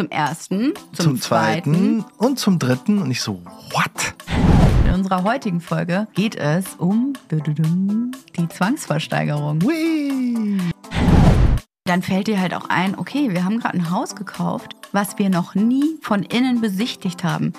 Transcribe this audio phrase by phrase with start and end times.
[0.00, 3.02] Zum ersten, zum, zum zweiten und zum dritten.
[3.02, 4.14] Und ich so, what?
[4.86, 9.60] In unserer heutigen Folge geht es um die Zwangsversteigerung.
[9.60, 10.56] Whee!
[11.84, 15.28] Dann fällt dir halt auch ein, okay, wir haben gerade ein Haus gekauft, was wir
[15.28, 17.52] noch nie von innen besichtigt haben.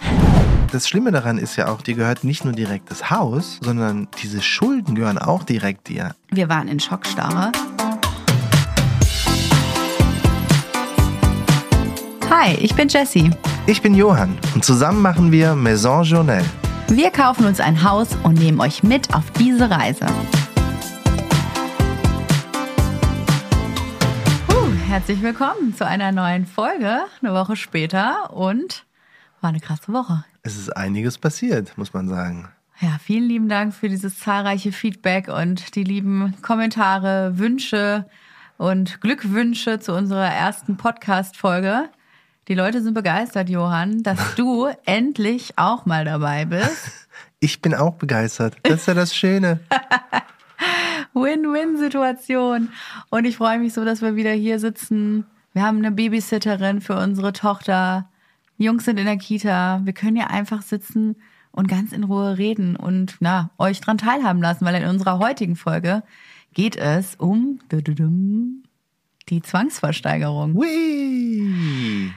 [0.72, 4.42] Das Schlimme daran ist ja auch, dir gehört nicht nur direkt das Haus, sondern diese
[4.42, 6.16] Schulden gehören auch direkt dir.
[6.32, 7.52] Wir waren in Schockstarre.
[12.34, 13.30] Hi, ich bin Jessie.
[13.68, 16.46] Ich bin Johann und zusammen machen wir Maison Journal.
[16.88, 20.06] Wir kaufen uns ein Haus und nehmen euch mit auf diese Reise.
[24.50, 28.86] Uh, herzlich willkommen zu einer neuen Folge, eine Woche später und
[29.42, 30.24] war eine krasse Woche.
[30.42, 32.48] Es ist einiges passiert, muss man sagen.
[32.80, 38.06] Ja, vielen lieben Dank für dieses zahlreiche Feedback und die lieben Kommentare, Wünsche
[38.58, 41.90] und Glückwünsche zu unserer ersten Podcast-Folge.
[42.52, 47.08] Die Leute sind begeistert, Johann, dass du endlich auch mal dabei bist.
[47.44, 48.58] Ich bin auch begeistert.
[48.64, 49.62] Das ist ja das Schöne.
[51.14, 52.70] Win-Win-Situation.
[53.10, 55.26] Und ich freue mich so, dass wir wieder hier sitzen.
[55.54, 58.10] Wir haben eine Babysitterin für unsere Tochter.
[58.60, 59.82] Die Jungs sind in der Kita.
[59.86, 61.16] Wir können ja einfach sitzen
[61.52, 65.56] und ganz in Ruhe reden und na, euch dran teilhaben lassen, weil in unserer heutigen
[65.56, 66.04] Folge
[66.54, 67.60] geht es um
[69.30, 70.54] die Zwangsversteigerung.
[70.56, 72.12] Whee!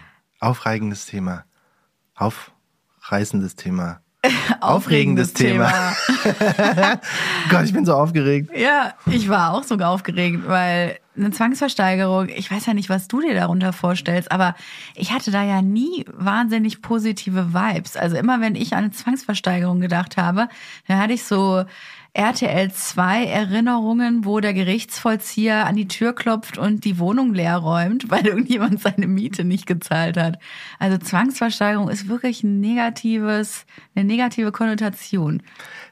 [0.45, 1.45] Aufreigendes Thema.
[2.17, 4.01] Aufreißendes Thema.
[4.61, 5.97] Aufregendes Thema.
[7.49, 8.51] Gott, ich bin so aufgeregt.
[8.55, 13.23] Ja, ich war auch sogar aufgeregt, weil eine Zwangsversteigerung, ich weiß ja nicht, was du
[13.23, 14.55] dir darunter vorstellst, aber
[14.95, 17.97] ich hatte da ja nie wahnsinnig positive Vibes.
[17.97, 20.49] Also immer wenn ich an eine Zwangsversteigerung gedacht habe,
[20.89, 21.65] dann hatte ich so
[22.17, 28.09] RTL 2 Erinnerungen, wo der Gerichtsvollzieher an die Tür klopft und die Wohnung leer räumt,
[28.11, 30.39] weil irgendjemand seine Miete nicht gezahlt hat.
[30.79, 35.43] Also Zwangsversteigerung ist wirklich ein negatives, eine negative Konnotation.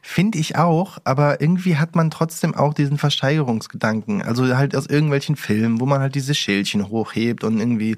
[0.00, 4.22] Finde ich auch, aber irgendwie hat man trotzdem auch diesen Versteigerungsgedanken.
[4.22, 7.96] Also halt aus irgendwelchen Filmen, wo man halt diese Schildchen hochhebt und irgendwie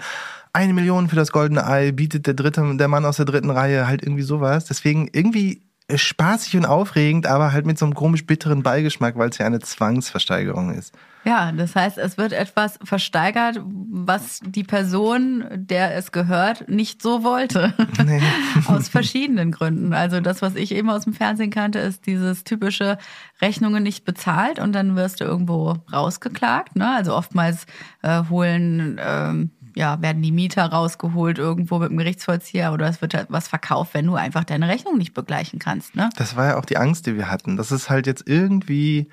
[0.54, 3.86] eine Million für das goldene Ei bietet der dritte, der Mann aus der dritten Reihe
[3.86, 4.64] halt irgendwie sowas.
[4.64, 5.60] Deswegen irgendwie
[6.02, 9.60] spaßig und aufregend, aber halt mit so einem komisch bitteren Beigeschmack, weil es ja eine
[9.60, 10.94] Zwangsversteigerung ist.
[11.24, 17.24] Ja, das heißt, es wird etwas versteigert, was die Person, der es gehört, nicht so
[17.24, 17.72] wollte.
[18.04, 18.20] Nee.
[18.66, 19.94] aus verschiedenen Gründen.
[19.94, 22.98] Also das, was ich eben aus dem Fernsehen kannte, ist dieses typische
[23.40, 26.76] Rechnungen nicht bezahlt und dann wirst du irgendwo rausgeklagt.
[26.76, 26.90] Ne?
[26.94, 27.64] Also oftmals
[28.02, 33.14] äh, holen ähm, ja, werden die Mieter rausgeholt irgendwo mit dem Gerichtsvollzieher oder es wird
[33.14, 35.94] halt was verkauft, wenn du einfach deine Rechnung nicht begleichen kannst.
[35.94, 36.10] Ne?
[36.16, 37.56] Das war ja auch die Angst, die wir hatten.
[37.56, 39.08] Das ist halt jetzt irgendwie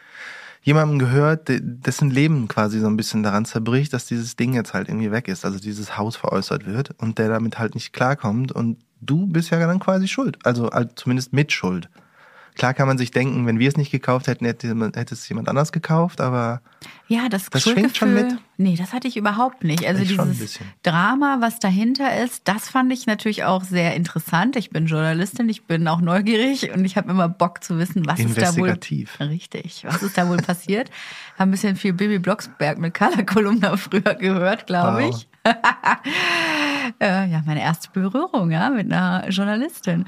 [0.64, 4.90] jemandem gehört, dessen Leben quasi so ein bisschen daran zerbricht, dass dieses Ding jetzt halt
[4.90, 8.78] irgendwie weg ist, also dieses Haus veräußert wird und der damit halt nicht klarkommt und
[9.02, 11.90] du bist ja dann quasi schuld, also halt zumindest mit Schuld.
[12.56, 15.48] Klar kann man sich denken, wenn wir es nicht gekauft hätten, hätte, hätte es jemand
[15.50, 16.62] anders gekauft, aber
[17.08, 18.38] ja, das, das schwingt schon mit.
[18.58, 19.86] Nee, das hatte ich überhaupt nicht.
[19.86, 24.56] Also ich dieses Drama, was dahinter ist, das fand ich natürlich auch sehr interessant.
[24.56, 28.20] Ich bin Journalistin, ich bin auch neugierig und ich habe immer Bock zu wissen, was
[28.20, 28.78] ist da wohl
[29.20, 30.90] richtig, was ist da wohl passiert.
[31.38, 35.10] Habe ein bisschen viel Bibi Blocksberg mit Color Kolumna früher gehört, glaube wow.
[35.10, 35.28] ich.
[37.00, 40.06] äh, ja, meine erste Berührung ja, mit einer Journalistin.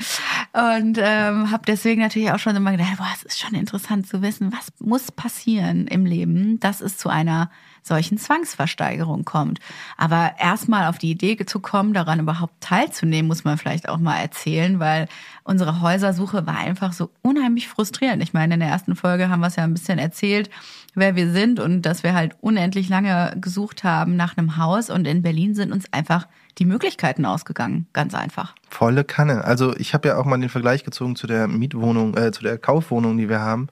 [0.53, 4.21] Und ähm, habe deswegen natürlich auch schon immer gedacht, boah, es ist schon interessant zu
[4.21, 7.49] wissen, was muss passieren im Leben, dass es zu einer
[7.83, 9.59] solchen Zwangsversteigerung kommt.
[9.97, 14.17] Aber erstmal auf die Idee zu kommen, daran überhaupt teilzunehmen, muss man vielleicht auch mal
[14.17, 15.07] erzählen, weil
[15.43, 18.23] unsere Häusersuche war einfach so unheimlich frustrierend.
[18.23, 20.49] Ich meine, in der ersten Folge haben wir es ja ein bisschen erzählt,
[20.95, 25.05] wer wir sind und dass wir halt unendlich lange gesucht haben nach einem Haus und
[25.05, 26.27] in Berlin sind uns einfach
[26.57, 28.55] die Möglichkeiten ausgegangen, ganz einfach.
[28.69, 29.43] Volle Kanne.
[29.43, 32.57] Also ich habe ja auch mal den Vergleich gezogen zu der Mietwohnung, äh, zu der
[32.57, 33.67] Kaufwohnung, die wir haben.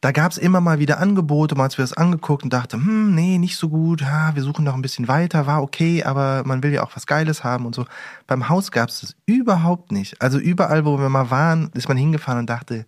[0.00, 3.14] Da gab es immer mal wieder Angebote, mal als wir das angeguckt und dachte, hm,
[3.14, 6.62] nee, nicht so gut, ja, wir suchen noch ein bisschen weiter, war okay, aber man
[6.62, 7.86] will ja auch was Geiles haben und so.
[8.26, 10.20] Beim Haus gab es das überhaupt nicht.
[10.20, 12.84] Also überall, wo wir mal waren, ist man hingefahren und dachte,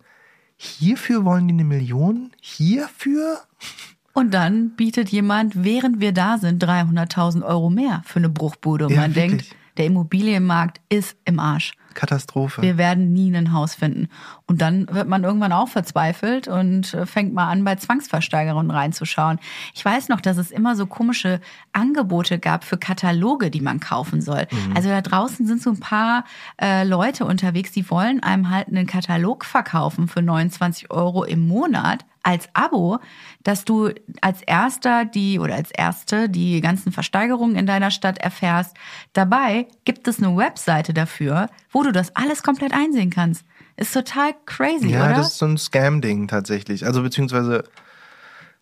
[0.55, 2.31] hierfür wollen die eine Million?
[2.41, 3.39] Hierfür?
[4.13, 8.87] Und dann bietet jemand, während wir da sind, 300.000 Euro mehr für eine Bruchbude.
[8.87, 9.49] Und ja, man wirklich.
[9.49, 11.73] denkt, der Immobilienmarkt ist im Arsch.
[11.93, 12.61] Katastrophe.
[12.61, 14.07] Wir werden nie ein Haus finden.
[14.45, 19.39] Und dann wird man irgendwann auch verzweifelt und äh, fängt mal an, bei Zwangsversteigerungen reinzuschauen.
[19.73, 21.39] Ich weiß noch, dass es immer so komische
[21.73, 24.47] Angebote gab für Kataloge, die man kaufen soll.
[24.51, 24.75] Mhm.
[24.75, 26.25] Also da draußen sind so ein paar
[26.61, 32.05] äh, Leute unterwegs, die wollen einem halt einen Katalog verkaufen für 29 Euro im Monat
[32.23, 32.99] als Abo,
[33.43, 33.89] dass du
[34.21, 38.75] als erster die oder als erste die ganzen Versteigerungen in deiner Stadt erfährst.
[39.13, 43.43] Dabei gibt es eine Webseite dafür, wo du das alles komplett einsehen kannst.
[43.77, 45.11] Ist total crazy, ja, oder?
[45.11, 46.85] Ja, das ist so ein Scam-Ding tatsächlich.
[46.85, 47.63] Also beziehungsweise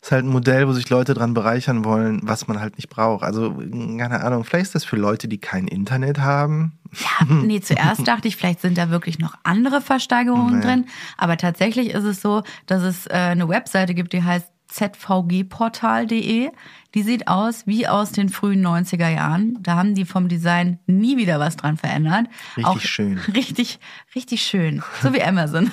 [0.01, 3.23] ist halt ein Modell, wo sich Leute dran bereichern wollen, was man halt nicht braucht.
[3.23, 6.77] Also, keine Ahnung, vielleicht ist das für Leute, die kein Internet haben.
[6.93, 10.65] Ja, nee, zuerst dachte ich, vielleicht sind da wirklich noch andere Versteigerungen nee.
[10.65, 10.85] drin.
[11.17, 16.51] Aber tatsächlich ist es so, dass es äh, eine Webseite gibt, die heißt zvgportal.de.
[16.97, 19.59] Die sieht aus wie aus den frühen 90er Jahren.
[19.61, 22.25] Da haben die vom Design nie wieder was dran verändert.
[22.55, 23.19] Richtig Auch schön.
[23.35, 23.77] Richtig,
[24.15, 24.81] richtig schön.
[25.03, 25.71] So wie Amazon.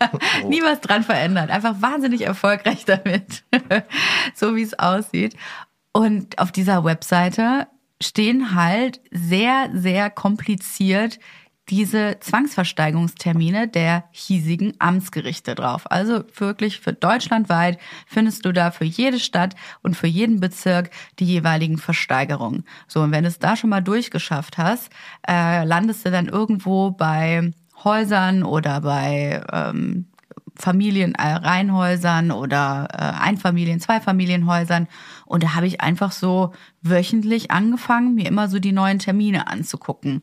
[0.42, 0.48] oh.
[0.48, 1.50] nie was dran verändert.
[1.50, 3.44] Einfach wahnsinnig erfolgreich damit.
[4.34, 5.36] so wie es aussieht.
[5.92, 7.68] Und auf dieser Webseite
[8.02, 11.20] stehen halt sehr, sehr kompliziert
[11.68, 15.90] diese Zwangsversteigerungstermine der hiesigen Amtsgerichte drauf.
[15.90, 21.24] Also wirklich für deutschlandweit findest du da für jede Stadt und für jeden Bezirk die
[21.24, 22.64] jeweiligen Versteigerungen.
[22.86, 24.90] So, und wenn du es da schon mal durchgeschafft hast,
[25.28, 27.50] äh, landest du dann irgendwo bei
[27.82, 30.06] Häusern oder bei ähm,
[30.54, 34.88] Familien, äh, oder äh, Einfamilien-, Zweifamilienhäusern.
[35.26, 36.52] Und da habe ich einfach so
[36.82, 40.22] wöchentlich angefangen, mir immer so die neuen Termine anzugucken.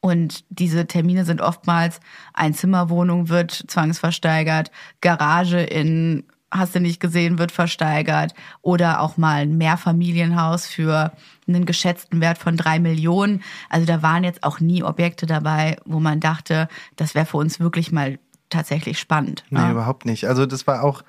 [0.00, 2.00] Und diese Termine sind oftmals
[2.32, 9.58] Einzimmerwohnung wird zwangsversteigert, Garage in hast du nicht gesehen, wird versteigert oder auch mal ein
[9.58, 11.12] Mehrfamilienhaus für
[11.46, 13.42] einen geschätzten Wert von drei Millionen.
[13.68, 17.60] Also da waren jetzt auch nie Objekte dabei, wo man dachte, das wäre für uns
[17.60, 18.18] wirklich mal
[18.50, 19.44] tatsächlich spannend.
[19.50, 19.70] Nee, ja.
[19.70, 20.26] überhaupt nicht.
[20.26, 21.02] Also das war auch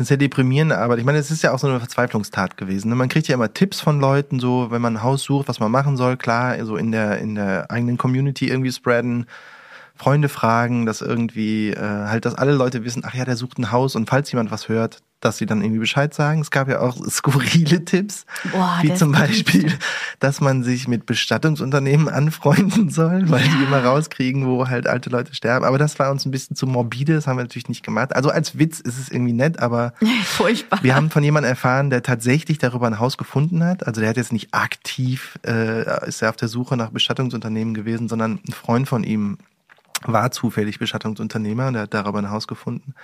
[0.00, 0.98] eine sehr deprimierende Arbeit.
[0.98, 2.88] Ich meine, es ist ja auch so eine Verzweiflungstat gewesen.
[2.88, 2.94] Ne?
[2.94, 5.70] Man kriegt ja immer Tipps von Leuten, so wenn man ein Haus sucht, was man
[5.70, 6.16] machen soll.
[6.16, 9.26] Klar, so in der in der eigenen Community irgendwie spreaden.
[9.94, 13.70] Freunde fragen, dass irgendwie äh, halt, dass alle Leute wissen, ach ja, der sucht ein
[13.70, 16.40] Haus und falls jemand was hört, dass sie dann irgendwie Bescheid sagen.
[16.40, 19.72] Es gab ja auch skurrile Tipps, Boah, wie zum Beispiel,
[20.18, 23.52] dass man sich mit Bestattungsunternehmen anfreunden soll, weil ja.
[23.52, 25.64] die immer rauskriegen, wo halt alte Leute sterben.
[25.64, 28.14] Aber das war uns ein bisschen zu morbide, das haben wir natürlich nicht gemacht.
[28.16, 29.92] Also als Witz ist es irgendwie nett, aber
[30.24, 30.82] Furchtbar.
[30.82, 33.86] wir haben von jemandem erfahren, der tatsächlich darüber ein Haus gefunden hat.
[33.86, 38.08] Also der hat jetzt nicht aktiv, äh, ist er auf der Suche nach Bestattungsunternehmen gewesen,
[38.08, 39.38] sondern ein Freund von ihm
[40.04, 42.94] war zufällig Bestattungsunternehmer und er hat darüber ein Haus gefunden.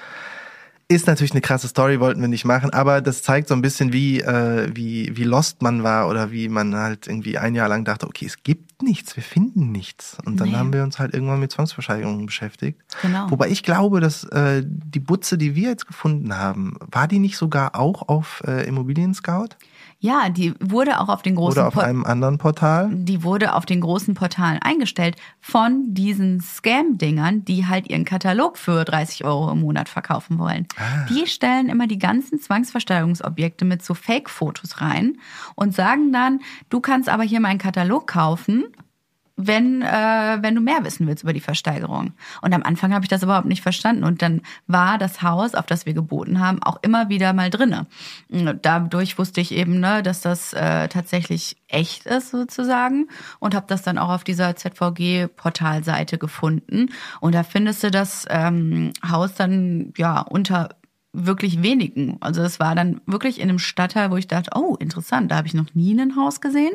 [0.89, 3.93] Ist natürlich eine krasse Story, wollten wir nicht machen, aber das zeigt so ein bisschen,
[3.93, 7.85] wie, äh, wie, wie lost man war oder wie man halt irgendwie ein Jahr lang
[7.85, 10.17] dachte, okay, es gibt nichts, wir finden nichts.
[10.25, 10.55] Und dann nee.
[10.55, 12.81] haben wir uns halt irgendwann mit Zwangsversteigerungen beschäftigt.
[13.03, 13.29] Genau.
[13.33, 17.37] Wobei ich glaube, dass äh, die Butze, die wir jetzt gefunden haben, war die nicht
[17.37, 19.57] sogar auch auf äh, Immobilien Scout?
[19.99, 22.91] Ja, die wurde auch auf den großen Oder auf einem anderen Portal.
[22.93, 28.85] Die wurde auf den großen Portalen eingestellt von diesen Scam-Dingern, die halt ihren Katalog für
[28.85, 30.67] 30 Euro im Monat verkaufen wollen.
[30.77, 31.07] Ah.
[31.09, 35.19] Die stellen immer die ganzen Zwangsversteigerungsobjekte mit so Fake-Fotos rein
[35.55, 38.65] und sagen dann, du kannst aber hier meinen Katalog kaufen
[39.37, 42.15] wenn, äh, wenn du mehr wissen willst über die Versteigerung.
[42.41, 44.05] Und am Anfang habe ich das überhaupt nicht verstanden.
[44.05, 47.87] Und dann war das Haus, auf das wir geboten haben, auch immer wieder mal drinne.
[48.31, 53.83] Dadurch wusste ich eben, ne, dass das äh, tatsächlich echt ist sozusagen und habe das
[53.83, 56.91] dann auch auf dieser ZVG-Portalseite gefunden.
[57.21, 60.71] Und da findest du das ähm, Haus dann ja unter
[61.17, 62.19] wirklich wenigen.
[62.21, 65.47] Also es war dann wirklich in einem Stadtteil, wo ich dachte, oh, interessant, da habe
[65.47, 66.75] ich noch nie ein Haus gesehen.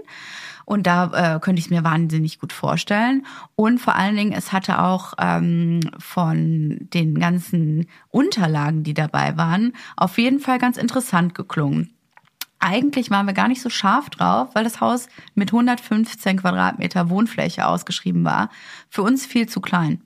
[0.66, 3.26] Und da äh, könnte ich es mir wahnsinnig gut vorstellen.
[3.56, 9.74] Und vor allen Dingen, es hatte auch ähm, von den ganzen Unterlagen, die dabei waren,
[9.96, 11.94] auf jeden Fall ganz interessant geklungen.
[12.60, 17.66] Eigentlich waren wir gar nicht so scharf drauf, weil das Haus mit 115 Quadratmeter Wohnfläche
[17.66, 18.50] ausgeschrieben war.
[18.88, 20.02] Für uns viel zu klein.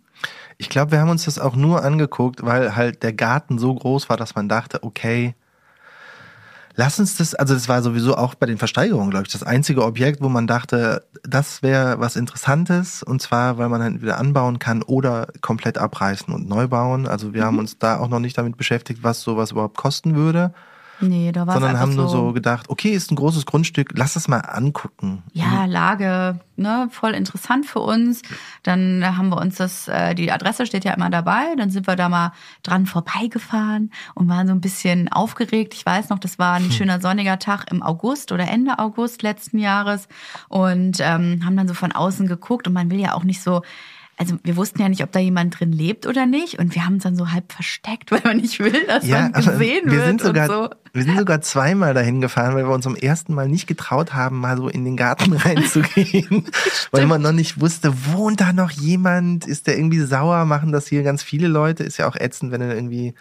[0.57, 4.09] Ich glaube, wir haben uns das auch nur angeguckt, weil halt der Garten so groß
[4.09, 5.35] war, dass man dachte, okay,
[6.75, 9.84] lass uns das, also das war sowieso auch bei den Versteigerungen, glaube ich, das einzige
[9.84, 14.60] Objekt, wo man dachte, das wäre was Interessantes und zwar, weil man halt wieder anbauen
[14.60, 17.08] kann oder komplett abreißen und neu bauen.
[17.08, 17.46] Also wir mhm.
[17.46, 20.53] haben uns da auch noch nicht damit beschäftigt, was sowas überhaupt kosten würde.
[21.01, 24.27] Nee, da war Sondern haben nur so gedacht, okay, ist ein großes Grundstück, lass es
[24.27, 25.23] mal angucken.
[25.33, 28.21] Ja, Lage, ne, voll interessant für uns.
[28.63, 31.95] Dann haben wir uns das, äh, die Adresse steht ja immer dabei, dann sind wir
[31.95, 32.31] da mal
[32.63, 35.73] dran vorbeigefahren und waren so ein bisschen aufgeregt.
[35.73, 36.71] Ich weiß noch, das war ein hm.
[36.71, 40.07] schöner sonniger Tag im August oder Ende August letzten Jahres
[40.47, 43.61] und ähm, haben dann so von außen geguckt und man will ja auch nicht so
[44.17, 46.57] also wir wussten ja nicht, ob da jemand drin lebt oder nicht.
[46.57, 49.34] Und wir haben es dann so halb versteckt, weil man nicht will, dass ja, man
[49.34, 50.22] gesehen wir wird.
[50.22, 50.69] Sogar, so.
[50.93, 54.39] Wir sind sogar zweimal dahin gefahren, weil wir uns zum ersten Mal nicht getraut haben,
[54.39, 56.45] mal so in den Garten reinzugehen.
[56.91, 59.45] weil man noch nicht wusste, wohnt da noch jemand?
[59.45, 60.45] Ist der irgendwie sauer?
[60.45, 61.84] Machen das hier ganz viele Leute?
[61.84, 63.15] Ist ja auch ätzend, wenn du irgendwie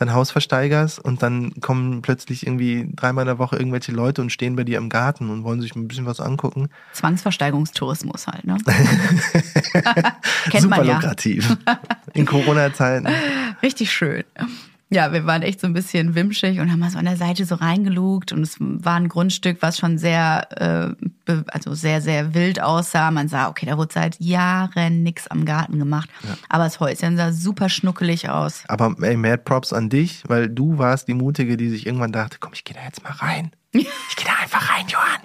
[0.00, 4.30] dein Haus versteigerst und dann kommen plötzlich irgendwie dreimal in der Woche irgendwelche Leute und
[4.30, 6.70] stehen bei dir im Garten und wollen sich ein bisschen was angucken.
[6.94, 8.56] Zwangsversteigerungstourismus halt, ne?
[10.50, 10.94] Kennt Super man ja.
[10.94, 11.54] lukrativ.
[12.14, 13.08] In Corona-Zeiten.
[13.62, 14.24] Richtig schön.
[14.92, 17.44] Ja, wir waren echt so ein bisschen wimschig und haben mal so an der Seite
[17.44, 20.96] so reingelugt und es war ein Grundstück, was schon sehr,
[21.28, 23.12] äh, also sehr, sehr wild aussah.
[23.12, 26.10] Man sah, okay, da wurde seit Jahren nichts am Garten gemacht.
[26.24, 26.36] Ja.
[26.48, 28.64] Aber das Häuschen sah super schnuckelig aus.
[28.66, 32.38] Aber ey, mad props an dich, weil du warst die Mutige, die sich irgendwann dachte,
[32.40, 33.52] komm, ich gehe da jetzt mal rein.
[33.72, 35.20] Ich gehe da einfach rein, Johann.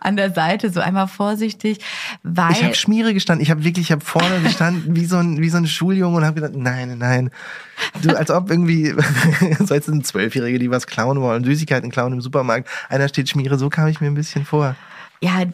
[0.00, 1.78] An der Seite, so einmal vorsichtig,
[2.24, 2.50] weil.
[2.50, 3.44] Ich habe Schmiere gestanden.
[3.44, 6.24] Ich habe wirklich, ich habe vorne gestanden wie so ein, wie so ein Schuljunge und
[6.24, 7.30] habe gedacht, nein, nein.
[8.02, 8.92] Du, als ob irgendwie,
[9.64, 12.68] so jetzt sind Zwölfjährige, die was klauen wollen, Süßigkeiten klauen im Supermarkt.
[12.88, 14.74] Einer steht Schmiere, so kam ich mir ein bisschen vor.
[15.22, 15.44] Ja,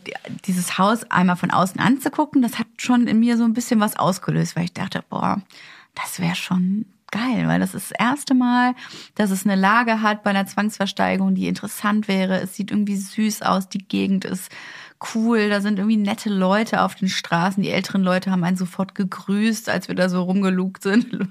[0.46, 3.96] dieses Haus einmal von außen anzugucken, das hat schon in mir so ein bisschen was
[3.96, 5.42] ausgelöst, weil ich dachte, boah,
[5.94, 8.74] das wäre schon geil, weil das ist das erste Mal,
[9.14, 12.40] dass es eine Lage hat bei einer Zwangsversteigerung, die interessant wäre.
[12.40, 14.50] Es sieht irgendwie süß aus, die Gegend ist
[15.14, 17.62] cool, da sind irgendwie nette Leute auf den Straßen.
[17.62, 21.06] Die älteren Leute haben einen sofort gegrüßt, als wir da so rumgelugt sind.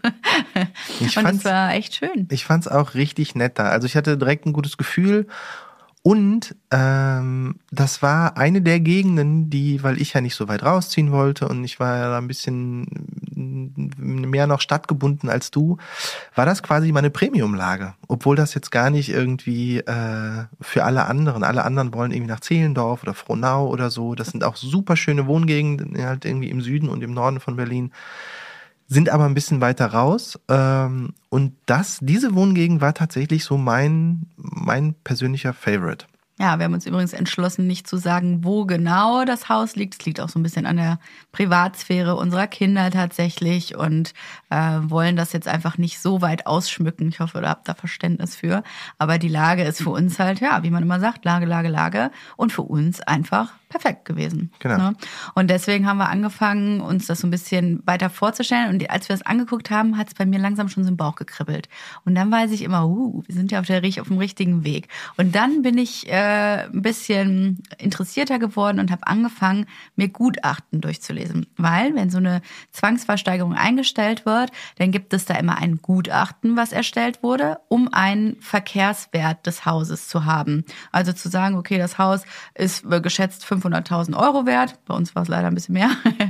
[1.00, 2.28] Ich Und es war echt schön.
[2.32, 3.70] Ich fand es auch richtig nett da.
[3.70, 5.28] Also ich hatte direkt ein gutes Gefühl
[6.08, 11.12] und ähm, das war eine der Gegenden, die, weil ich ja nicht so weit rausziehen
[11.12, 12.86] wollte und ich war ja ein bisschen
[13.98, 15.78] mehr noch stadtgebunden als du,
[16.36, 17.96] war das quasi meine Premiumlage.
[18.08, 21.44] Obwohl das jetzt gar nicht irgendwie äh, für alle anderen.
[21.44, 24.14] Alle anderen wollen irgendwie nach Zehlendorf oder Frohnau oder so.
[24.14, 27.92] Das sind auch super schöne Wohngegenden, halt irgendwie im Süden und im Norden von Berlin
[28.88, 30.40] sind aber ein bisschen weiter raus.
[30.48, 36.06] Ähm, und das, diese Wohngegend war tatsächlich so mein, mein persönlicher Favorite.
[36.38, 39.94] Ja, wir haben uns übrigens entschlossen, nicht zu sagen, wo genau das Haus liegt.
[39.94, 41.00] Es liegt auch so ein bisschen an der
[41.32, 44.14] Privatsphäre unserer Kinder tatsächlich und
[44.50, 47.08] äh, wollen das jetzt einfach nicht so weit ausschmücken.
[47.08, 48.64] Ich hoffe, ihr habt da Verständnis für.
[48.98, 52.12] Aber die Lage ist für uns halt, ja, wie man immer sagt, Lage, Lage, Lage.
[52.36, 54.52] Und für uns einfach perfekt gewesen.
[54.60, 54.78] Genau.
[54.78, 54.96] Ne?
[55.34, 58.70] Und deswegen haben wir angefangen, uns das so ein bisschen weiter vorzustellen.
[58.70, 61.16] Und als wir das angeguckt haben, hat es bei mir langsam schon so im Bauch
[61.16, 61.70] gekribbelt.
[62.06, 64.88] Und dann weiß ich immer, uh, wir sind ja auf, der, auf dem richtigen Weg.
[65.18, 71.48] Und dann bin ich äh, ein bisschen interessierter geworden und habe angefangen, mir Gutachten durchzulesen.
[71.58, 72.42] Weil, wenn so eine
[72.72, 78.40] Zwangsversteigerung eingestellt wird, dann gibt es da immer ein Gutachten, was erstellt wurde, um einen
[78.42, 80.66] Verkehrswert des Hauses zu haben.
[80.92, 85.28] Also zu sagen, okay, das Haus ist geschätzt 500.000 Euro wert, bei uns war es
[85.28, 85.90] leider ein bisschen mehr,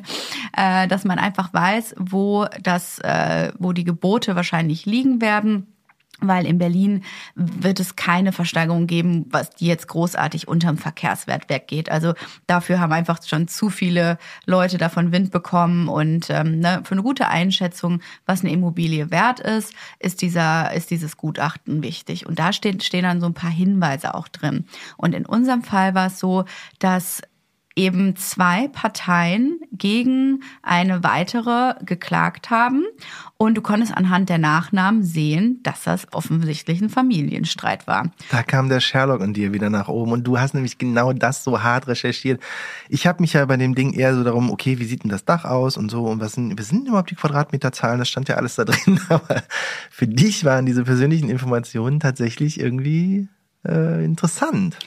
[0.57, 5.74] äh, dass man einfach weiß, wo das, äh, wo die Gebote wahrscheinlich liegen werden
[6.21, 7.03] weil in Berlin
[7.35, 11.89] wird es keine Versteigerung geben, was die jetzt großartig unterm Verkehrswert weggeht.
[11.89, 12.13] Also
[12.47, 17.03] dafür haben einfach schon zu viele Leute davon Wind bekommen und ähm, ne, für eine
[17.03, 22.25] gute Einschätzung, was eine Immobilie wert ist, ist dieser ist dieses Gutachten wichtig.
[22.25, 24.65] Und da stehen stehen dann so ein paar Hinweise auch drin.
[24.97, 26.45] Und in unserem Fall war es so,
[26.79, 27.21] dass
[27.75, 32.85] eben zwei Parteien gegen eine weitere geklagt haben.
[33.37, 38.11] Und du konntest anhand der Nachnamen sehen, dass das offensichtlich ein Familienstreit war.
[38.31, 41.43] Da kam der Sherlock in dir wieder nach oben und du hast nämlich genau das
[41.43, 42.41] so hart recherchiert.
[42.87, 45.25] Ich habe mich ja bei dem Ding eher so darum, okay, wie sieht denn das
[45.25, 47.99] Dach aus und so und was sind, was sind überhaupt die Quadratmeterzahlen?
[47.99, 49.43] Das stand ja alles da drin, aber
[49.89, 53.27] für dich waren diese persönlichen Informationen tatsächlich irgendwie
[53.67, 54.77] äh, interessant.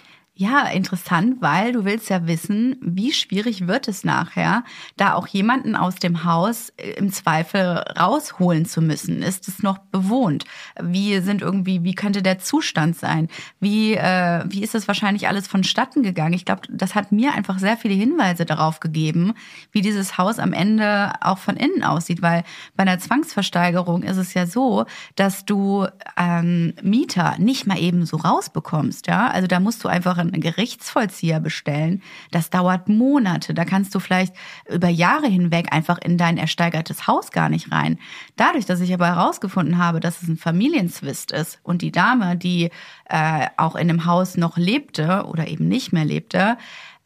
[0.41, 4.63] Ja, interessant, weil du willst ja wissen, wie schwierig wird es nachher,
[4.97, 9.21] da auch jemanden aus dem Haus äh, im Zweifel rausholen zu müssen.
[9.21, 10.45] Ist es noch bewohnt?
[10.81, 13.27] Wie sind irgendwie, wie könnte der Zustand sein?
[13.59, 16.35] Wie, äh, wie ist das wahrscheinlich alles vonstatten gegangen?
[16.35, 19.35] Ich glaube, das hat mir einfach sehr viele Hinweise darauf gegeben,
[19.73, 22.45] wie dieses Haus am Ende auch von innen aussieht, weil
[22.77, 28.19] bei einer Zwangsversteigerung ist es ja so, dass du ähm, Mieter nicht mal eben so
[28.19, 29.27] rausbekommst, ja?
[29.33, 33.55] Also da musst du einfach einen Gerichtsvollzieher bestellen, das dauert Monate.
[33.55, 34.35] Da kannst du vielleicht
[34.69, 37.99] über Jahre hinweg einfach in dein ersteigertes Haus gar nicht rein.
[38.37, 42.71] Dadurch, dass ich aber herausgefunden habe, dass es ein Familienzwist ist und die Dame, die
[43.09, 46.57] äh, auch in dem Haus noch lebte oder eben nicht mehr lebte,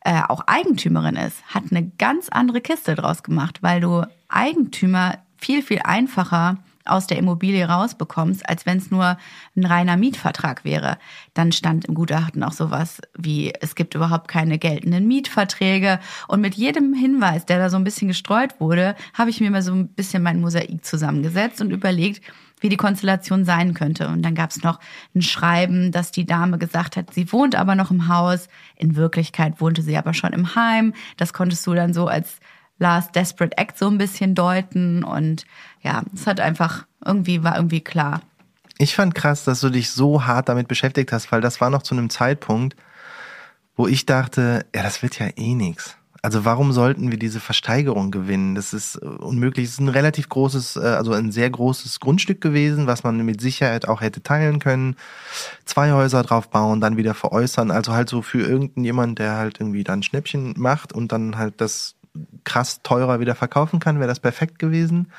[0.04, 5.62] äh, auch Eigentümerin ist, hat eine ganz andere Kiste draus gemacht, weil du Eigentümer viel,
[5.62, 9.16] viel einfacher aus der Immobilie rausbekommst, als wenn es nur
[9.56, 10.98] ein reiner Mietvertrag wäre.
[11.34, 16.00] Dann stand im Gutachten auch sowas wie, es gibt überhaupt keine geltenden Mietverträge.
[16.28, 19.62] Und mit jedem Hinweis, der da so ein bisschen gestreut wurde, habe ich mir mal
[19.62, 22.22] so ein bisschen mein Mosaik zusammengesetzt und überlegt,
[22.62, 24.08] wie die Konstellation sein könnte.
[24.08, 24.78] Und dann gab es noch
[25.14, 28.48] ein Schreiben, dass die Dame gesagt hat, sie wohnt aber noch im Haus.
[28.76, 30.94] In Wirklichkeit wohnte sie aber schon im Heim.
[31.16, 32.38] Das konntest du dann so als
[32.82, 35.04] Last Desperate Act so ein bisschen deuten.
[35.04, 35.46] Und
[35.82, 38.20] ja, es hat einfach irgendwie, war irgendwie klar.
[38.78, 41.82] Ich fand krass, dass du dich so hart damit beschäftigt hast, weil das war noch
[41.82, 42.76] zu einem Zeitpunkt,
[43.76, 45.96] wo ich dachte, ja, das wird ja eh nichts.
[46.24, 48.54] Also warum sollten wir diese Versteigerung gewinnen?
[48.54, 49.66] Das ist äh, unmöglich.
[49.66, 53.40] Es ist ein relativ großes, äh, also ein sehr großes Grundstück gewesen, was man mit
[53.40, 54.96] Sicherheit auch hätte teilen können.
[55.64, 57.72] Zwei Häuser drauf bauen, dann wieder veräußern.
[57.72, 61.96] Also halt so für irgendjemand, der halt irgendwie dann Schnäppchen macht und dann halt das
[62.44, 65.10] krass teurer wieder verkaufen kann, wäre das perfekt gewesen.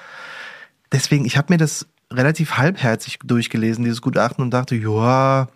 [0.91, 5.47] Deswegen, ich habe mir das relativ halbherzig durchgelesen, dieses Gutachten, und dachte, ja,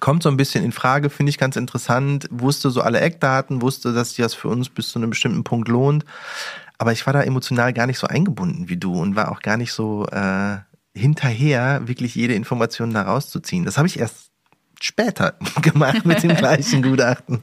[0.00, 3.92] kommt so ein bisschen in Frage, finde ich ganz interessant, wusste so alle Eckdaten, wusste,
[3.92, 6.04] dass sich das für uns bis zu einem bestimmten Punkt lohnt.
[6.78, 9.56] Aber ich war da emotional gar nicht so eingebunden wie du und war auch gar
[9.56, 10.58] nicht so äh,
[10.94, 13.64] hinterher, wirklich jede Information da rauszuziehen.
[13.64, 14.30] Das habe ich erst
[14.80, 17.42] später gemacht mit dem gleichen Gutachten.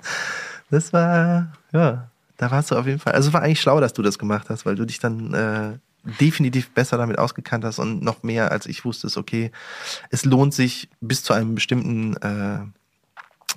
[0.70, 2.09] Das war, ja,
[2.40, 3.14] da warst du auf jeden Fall.
[3.14, 5.78] Also war eigentlich schlau, dass du das gemacht hast, weil du dich dann äh,
[6.22, 9.52] definitiv besser damit ausgekannt hast und noch mehr als ich wusste, ist okay,
[10.10, 12.60] es lohnt sich bis zu einem bestimmten äh,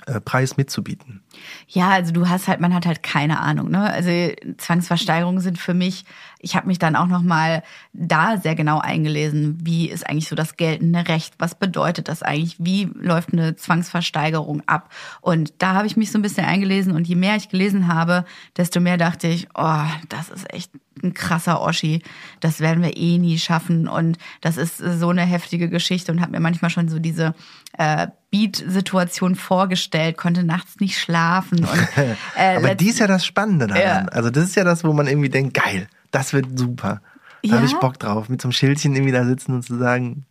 [0.07, 1.22] äh, Preis mitzubieten.
[1.69, 3.71] Ja, also du hast halt, man hat halt keine Ahnung.
[3.71, 3.83] Ne?
[3.83, 4.11] Also
[4.59, 6.05] Zwangsversteigerungen sind für mich,
[6.39, 7.63] ich habe mich dann auch noch mal
[7.93, 12.57] da sehr genau eingelesen, wie ist eigentlich so das geltende Recht, was bedeutet das eigentlich,
[12.59, 14.93] wie läuft eine Zwangsversteigerung ab.
[15.21, 18.25] Und da habe ich mich so ein bisschen eingelesen und je mehr ich gelesen habe,
[18.57, 20.73] desto mehr dachte ich, oh, das ist echt
[21.03, 22.03] ein krasser Oschi,
[22.41, 26.33] das werden wir eh nie schaffen und das ist so eine heftige Geschichte und habe
[26.33, 27.35] mir manchmal schon so diese
[27.79, 31.22] äh, Beat-Situation vorgestellt, konnte nachts nicht schlafen.
[31.61, 31.69] Und,
[32.37, 33.83] äh, Aber die ist ja das Spannende daran.
[33.83, 34.05] Ja.
[34.13, 37.01] Also das ist ja das, wo man irgendwie denkt, geil, das wird super.
[37.43, 37.57] Da ja?
[37.57, 40.25] habe ich Bock drauf, mit so einem Schildchen irgendwie da sitzen und zu sagen,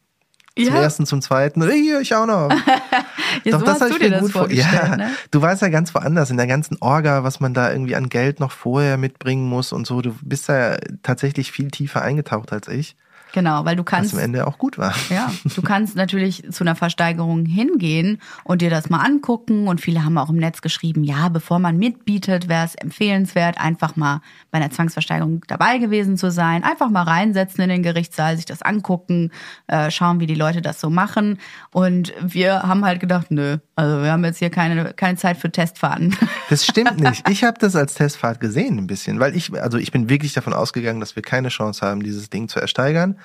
[0.58, 0.82] zum ja.
[0.82, 2.50] ersten, zum zweiten, hier, ich auch noch.
[3.46, 5.12] ja, Doch, so das hast du dir das vor Ja, ne?
[5.32, 8.42] du warst ja ganz woanders, in der ganzen Orga, was man da irgendwie an Geld
[8.42, 10.02] noch vorher mitbringen muss und so.
[10.02, 12.98] Du bist da tatsächlich viel tiefer eingetaucht als ich.
[13.34, 14.14] Genau, weil du kannst.
[14.14, 14.94] Was am Ende auch gut war.
[15.10, 19.68] Ja, du kannst natürlich zu einer Versteigerung hingehen und dir das mal angucken.
[19.68, 23.96] Und viele haben auch im Netz geschrieben, ja, bevor man mitbietet, wäre es empfehlenswert, einfach
[23.96, 24.22] mal
[24.52, 26.64] bei einer Zwangsversteigerung dabei gewesen zu sein.
[26.64, 29.32] Einfach mal reinsetzen in den Gerichtssaal, sich das angucken,
[29.68, 31.40] äh, schauen, wie die Leute das so machen.
[31.72, 35.52] Und wir haben halt gedacht, nö, also wir haben jetzt hier keine, keine Zeit für
[35.52, 36.16] Testfahrten.
[36.50, 37.28] Das stimmt nicht.
[37.30, 40.54] Ich habe das als Testfahrt gesehen ein bisschen, weil ich, also ich bin wirklich davon
[40.54, 43.18] ausgegangen, dass wir keine Chance haben, dieses Ding zu ersteigern.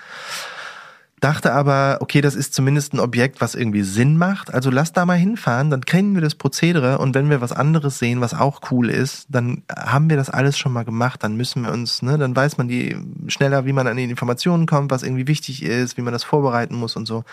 [1.21, 4.53] Dachte aber, okay, das ist zumindest ein Objekt, was irgendwie Sinn macht.
[4.53, 7.99] Also lass da mal hinfahren, dann kennen wir das Prozedere und wenn wir was anderes
[7.99, 11.25] sehen, was auch cool ist, dann haben wir das alles schon mal gemacht.
[11.25, 12.97] Dann müssen wir uns, ne, dann weiß man die
[13.29, 16.75] schneller, wie man an die Informationen kommt, was irgendwie wichtig ist, wie man das vorbereiten
[16.75, 17.25] muss und so.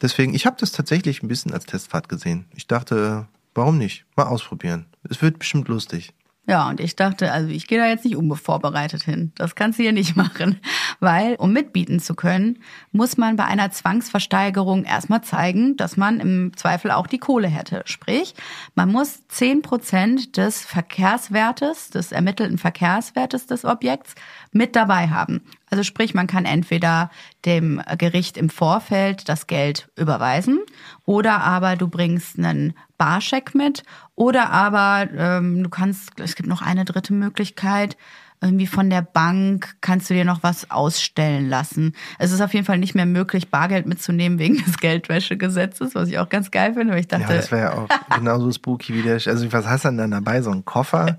[0.00, 2.46] Deswegen, ich habe das tatsächlich ein bisschen als Testfahrt gesehen.
[2.54, 4.06] Ich dachte, warum nicht?
[4.16, 4.86] Mal ausprobieren.
[5.08, 6.14] Es wird bestimmt lustig.
[6.48, 9.32] Ja, und ich dachte, also ich gehe da jetzt nicht unbevorbereitet hin.
[9.34, 10.58] Das kannst du hier nicht machen.
[10.98, 16.56] Weil, um mitbieten zu können, muss man bei einer Zwangsversteigerung erstmal zeigen, dass man im
[16.56, 17.82] Zweifel auch die Kohle hätte.
[17.84, 18.34] Sprich,
[18.74, 24.14] man muss zehn Prozent des Verkehrswertes, des ermittelten Verkehrswertes des Objekts
[24.50, 25.42] mit dabei haben.
[25.68, 27.10] Also sprich, man kann entweder
[27.44, 30.60] dem Gericht im Vorfeld das Geld überweisen
[31.04, 33.82] oder aber du bringst einen Barscheck mit
[34.18, 37.96] oder aber ähm, du kannst, es gibt noch eine dritte Möglichkeit,
[38.40, 41.94] irgendwie von der Bank kannst du dir noch was ausstellen lassen.
[42.18, 46.18] Es ist auf jeden Fall nicht mehr möglich, Bargeld mitzunehmen wegen des Geldwäschegesetzes, was ich
[46.18, 47.32] auch ganz geil finde, weil ich dachte.
[47.32, 49.14] Ja, das wäre ja auch genauso spooky wie der.
[49.14, 50.42] Also was hast du denn dann dabei?
[50.42, 51.16] So ein Koffer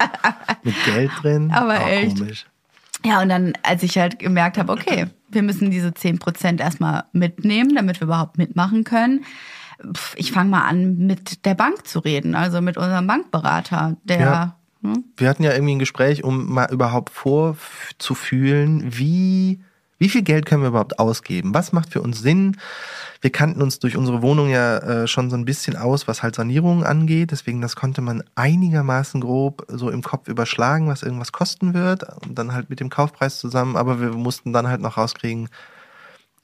[0.63, 1.51] mit Geld drin?
[1.55, 2.17] Aber auch echt.
[2.17, 2.45] Komisch.
[3.05, 7.73] Ja, und dann, als ich halt gemerkt habe, okay, wir müssen diese 10% erstmal mitnehmen,
[7.75, 9.23] damit wir überhaupt mitmachen können.
[10.15, 14.19] Ich fange mal an, mit der Bank zu reden, also mit unserem Bankberater, der.
[14.19, 14.55] Ja.
[14.81, 15.03] Hm?
[15.17, 19.59] Wir hatten ja irgendwie ein Gespräch, um mal überhaupt vorzufühlen, wie
[19.99, 21.53] wie viel Geld können wir überhaupt ausgeben?
[21.53, 22.57] Was macht für uns Sinn?
[23.19, 26.35] Wir kannten uns durch unsere Wohnung ja äh, schon so ein bisschen aus, was halt
[26.35, 27.31] Sanierungen angeht.
[27.31, 32.03] Deswegen, das konnte man einigermaßen grob so im Kopf überschlagen, was irgendwas kosten wird.
[32.25, 33.75] Und dann halt mit dem Kaufpreis zusammen.
[33.75, 35.49] Aber wir mussten dann halt noch rauskriegen,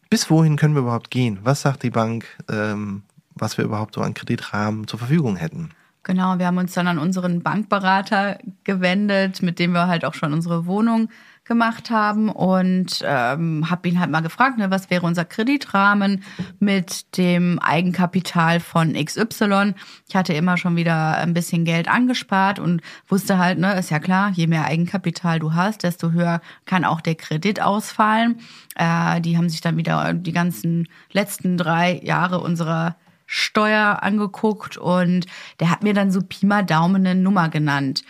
[0.10, 1.40] bis wohin können wir überhaupt gehen?
[1.44, 3.04] Was sagt die Bank, ähm,
[3.36, 5.70] was wir überhaupt so an Kreditrahmen zur Verfügung hätten?
[6.04, 10.34] Genau, wir haben uns dann an unseren Bankberater gewendet, mit dem wir halt auch schon
[10.34, 11.10] unsere Wohnung
[11.46, 16.24] gemacht haben und ähm, habe ihn halt mal gefragt, ne, was wäre unser Kreditrahmen
[16.60, 19.74] mit dem Eigenkapital von XY.
[20.08, 24.00] Ich hatte immer schon wieder ein bisschen Geld angespart und wusste halt, ne, ist ja
[24.00, 28.40] klar, je mehr Eigenkapital du hast, desto höher kann auch der Kredit ausfallen.
[28.76, 32.96] Äh, die haben sich dann wieder die ganzen letzten drei Jahre unserer
[33.26, 35.26] Steuer angeguckt und
[35.60, 38.04] der hat mir dann so Pi mal Daumen eine Nummer genannt.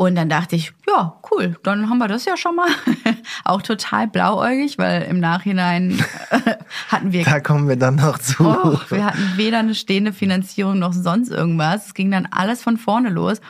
[0.00, 2.68] Und dann dachte ich, ja, cool, dann haben wir das ja schon mal.
[3.44, 5.98] auch total blauäugig, weil im Nachhinein
[6.88, 7.24] hatten wir.
[7.24, 8.44] Da kommen wir dann noch zu.
[8.44, 11.86] Oh, wir hatten weder eine stehende Finanzierung noch sonst irgendwas.
[11.86, 13.40] Es ging dann alles von vorne los.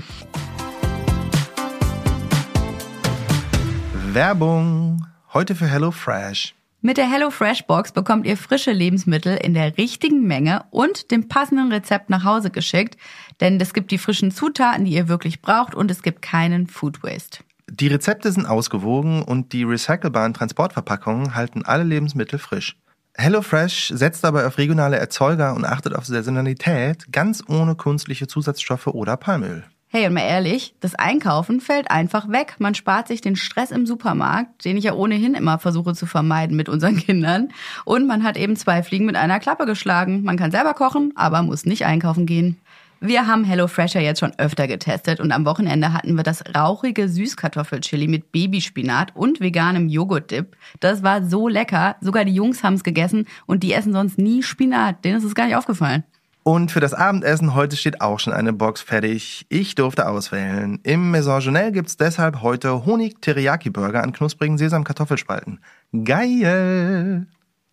[4.14, 5.06] Werbung.
[5.34, 6.57] Heute für HelloFresh.
[6.80, 11.72] Mit der HelloFresh Box bekommt ihr frische Lebensmittel in der richtigen Menge und dem passenden
[11.72, 12.96] Rezept nach Hause geschickt,
[13.40, 17.02] denn es gibt die frischen Zutaten, die ihr wirklich braucht und es gibt keinen Food
[17.02, 17.40] Waste.
[17.68, 22.76] Die Rezepte sind ausgewogen und die recycelbaren Transportverpackungen halten alle Lebensmittel frisch.
[23.16, 29.16] HelloFresh setzt dabei auf regionale Erzeuger und achtet auf Saisonalität, ganz ohne künstliche Zusatzstoffe oder
[29.16, 29.64] Palmöl.
[29.90, 32.56] Hey, und mal ehrlich, das Einkaufen fällt einfach weg.
[32.58, 36.58] Man spart sich den Stress im Supermarkt, den ich ja ohnehin immer versuche zu vermeiden
[36.58, 37.48] mit unseren Kindern.
[37.86, 40.24] Und man hat eben zwei Fliegen mit einer Klappe geschlagen.
[40.24, 42.58] Man kann selber kochen, aber muss nicht einkaufen gehen.
[43.00, 47.08] Wir haben HelloFresh ja jetzt schon öfter getestet und am Wochenende hatten wir das rauchige
[47.08, 50.54] Süßkartoffelchili mit Babyspinat und veganem Joghurtdip.
[50.80, 51.96] Das war so lecker.
[52.02, 55.02] Sogar die Jungs haben es gegessen und die essen sonst nie Spinat.
[55.04, 56.04] Denen ist es gar nicht aufgefallen.
[56.48, 59.44] Und für das Abendessen heute steht auch schon eine Box fertig.
[59.50, 60.80] Ich durfte auswählen.
[60.82, 65.60] Im Maison Janelle gibt's deshalb heute Honig-Teriyaki-Burger an knusprigen Sesam-Kartoffelspalten.
[66.04, 67.26] Geil!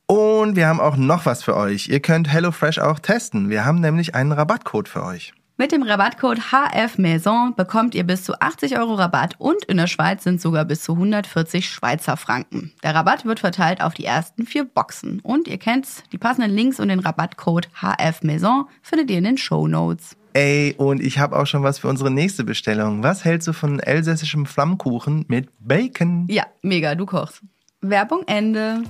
[0.07, 1.88] Und wir haben auch noch was für euch.
[1.88, 3.49] Ihr könnt HelloFresh auch testen.
[3.49, 5.33] Wir haben nämlich einen Rabattcode für euch.
[5.57, 10.25] Mit dem Rabattcode HFMaison bekommt ihr bis zu 80 Euro Rabatt und in der Schweiz
[10.25, 12.73] sind sogar bis zu 140 Schweizer Franken.
[12.83, 15.21] Der Rabatt wird verteilt auf die ersten vier Boxen.
[15.21, 19.65] Und ihr kennt's, die passenden Links und den Rabattcode HFMaison findet ihr in den Show
[19.65, 20.17] Notes.
[20.33, 23.01] Ey, und ich habe auch schon was für unsere nächste Bestellung.
[23.01, 26.25] Was hältst du von elsässischem Flammkuchen mit Bacon?
[26.29, 27.41] Ja, mega, du kochst.
[27.79, 28.83] Werbung Ende.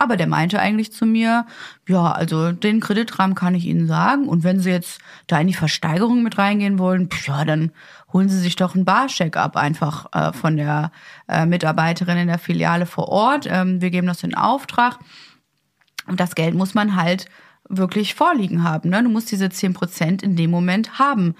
[0.00, 1.44] Aber der meinte eigentlich zu mir,
[1.88, 4.28] ja, also den Kreditrahmen kann ich Ihnen sagen.
[4.28, 7.72] Und wenn Sie jetzt da in die Versteigerung mit reingehen wollen, ja, dann
[8.12, 10.92] holen Sie sich doch einen Barcheck ab, einfach äh, von der
[11.26, 13.48] äh, Mitarbeiterin in der Filiale vor Ort.
[13.50, 15.00] Ähm, wir geben das in Auftrag.
[16.06, 17.26] Und das Geld muss man halt
[17.68, 18.90] wirklich vorliegen haben.
[18.90, 19.02] Ne?
[19.02, 21.34] Du musst diese zehn Prozent in dem Moment haben.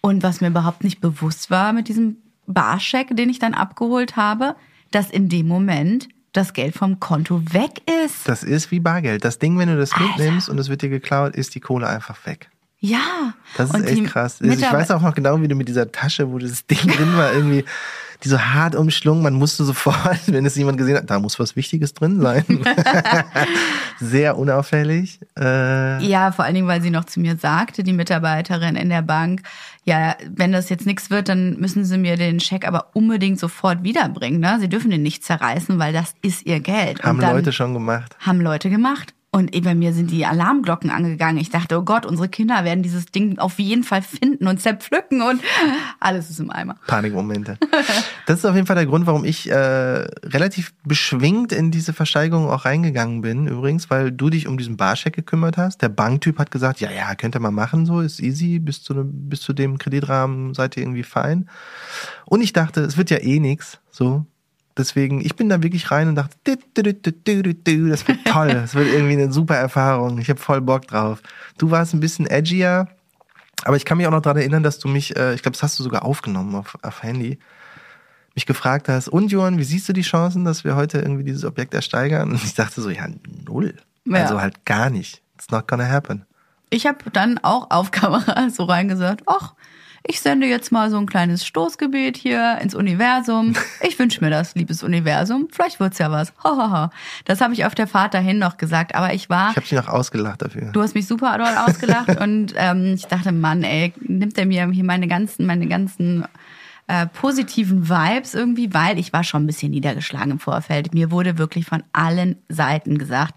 [0.00, 4.54] Und was mir überhaupt nicht bewusst war mit diesem Barcheck, den ich dann abgeholt habe,
[4.92, 8.28] dass in dem Moment das Geld vom Konto weg ist.
[8.28, 9.24] Das ist wie Bargeld.
[9.24, 10.04] Das Ding, wenn du das Alter.
[10.08, 12.50] mitnimmst und es wird dir geklaut, ist die Kohle einfach weg.
[12.80, 13.32] Ja.
[13.56, 14.42] Das ist echt krass.
[14.42, 17.16] Also ich weiß auch noch genau, wie du mit dieser Tasche, wo das Ding drin
[17.16, 17.64] war, irgendwie
[18.24, 19.22] die so hart umschlungen.
[19.22, 22.44] Man musste sofort, wenn es jemand gesehen hat, da muss was Wichtiges drin sein.
[24.00, 25.20] Sehr unauffällig.
[25.38, 29.02] Äh ja, vor allen Dingen, weil sie noch zu mir sagte, die Mitarbeiterin in der
[29.02, 29.42] Bank,
[29.84, 33.82] ja, wenn das jetzt nichts wird, dann müssen sie mir den Scheck aber unbedingt sofort
[33.82, 34.40] wiederbringen.
[34.40, 34.56] Ne?
[34.58, 37.02] Sie dürfen den nicht zerreißen, weil das ist ihr Geld.
[37.02, 38.16] Haben Leute schon gemacht.
[38.20, 39.14] Haben Leute gemacht.
[39.34, 41.38] Und bei mir sind die Alarmglocken angegangen.
[41.38, 45.22] Ich dachte, oh Gott, unsere Kinder werden dieses Ding auf jeden Fall finden und zerpflücken
[45.22, 45.40] und
[45.98, 46.76] alles ist im Eimer.
[46.86, 47.58] Panikmomente.
[48.26, 52.48] Das ist auf jeden Fall der Grund, warum ich äh, relativ beschwingt in diese Versteigerung
[52.48, 53.48] auch reingegangen bin.
[53.48, 55.82] Übrigens, weil du dich um diesen Barscheck gekümmert hast.
[55.82, 58.60] Der Banktyp hat gesagt, ja, ja, könnt ihr mal machen, so ist easy.
[58.60, 61.48] Bis zu, bis zu dem Kreditrahmen seid ihr irgendwie fein.
[62.24, 63.80] Und ich dachte, es wird ja eh nix.
[63.90, 64.26] So,
[64.76, 67.16] Deswegen, ich bin da wirklich rein und dachte, das wird
[68.26, 70.18] toll, das wird irgendwie eine super Erfahrung.
[70.18, 71.22] Ich habe voll Bock drauf.
[71.58, 72.88] Du warst ein bisschen edgier,
[73.64, 75.62] aber ich kann mich auch noch daran erinnern, dass du mich, äh, ich glaube, das
[75.62, 77.38] hast du sogar aufgenommen auf, auf Handy,
[78.34, 81.44] mich gefragt hast, und Johann, wie siehst du die Chancen, dass wir heute irgendwie dieses
[81.44, 82.32] Objekt ersteigern?
[82.32, 83.06] Und ich dachte so, ja,
[83.46, 83.74] null.
[84.06, 84.22] Ja.
[84.22, 85.22] Also halt gar nicht.
[85.36, 86.26] It's not gonna happen.
[86.70, 89.54] Ich habe dann auch auf Kamera so reingesagt, ach,
[90.06, 93.54] ich sende jetzt mal so ein kleines Stoßgebet hier ins Universum.
[93.86, 95.48] Ich wünsche mir das, liebes Universum.
[95.50, 96.32] Vielleicht wird's ja was.
[96.42, 96.90] Hohoho.
[97.26, 99.50] Das habe ich auf der Fahrt dahin noch gesagt, aber ich war.
[99.50, 100.70] Ich habe dich noch ausgelacht dafür.
[100.72, 104.66] Du hast mich super doll ausgelacht und ähm, ich dachte, Mann, ey, nimmt er mir
[104.70, 106.24] hier meine ganzen, meine ganzen
[106.86, 110.94] äh, positiven Vibes irgendwie, weil ich war schon ein bisschen niedergeschlagen im Vorfeld.
[110.94, 113.34] Mir wurde wirklich von allen Seiten gesagt,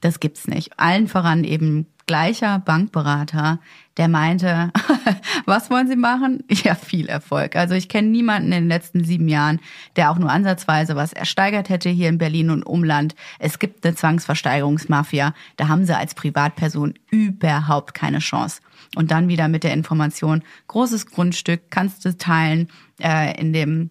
[0.00, 0.78] das gibt's nicht.
[0.78, 3.58] Allen voran eben gleicher Bankberater,
[3.96, 4.72] der meinte,
[5.46, 6.44] was wollen Sie machen?
[6.50, 7.56] Ja, viel Erfolg.
[7.56, 9.60] Also ich kenne niemanden in den letzten sieben Jahren,
[9.96, 13.14] der auch nur ansatzweise was ersteigert hätte hier in Berlin und Umland.
[13.38, 15.34] Es gibt eine Zwangsversteigerungsmafia.
[15.56, 18.60] Da haben sie als Privatperson überhaupt keine Chance.
[18.94, 22.68] Und dann wieder mit der Information, großes Grundstück, kannst du teilen
[23.02, 23.90] äh, in dem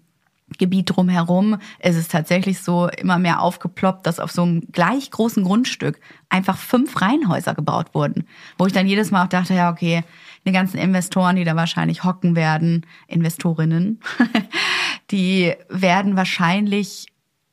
[0.59, 5.43] Gebiet drumherum ist es tatsächlich so immer mehr aufgeploppt, dass auf so einem gleich großen
[5.43, 8.25] Grundstück einfach fünf Reihenhäuser gebaut wurden.
[8.57, 10.03] Wo ich dann jedes Mal auch dachte, ja, okay,
[10.45, 13.99] die ganzen Investoren, die da wahrscheinlich hocken werden, Investorinnen,
[15.11, 17.07] die werden wahrscheinlich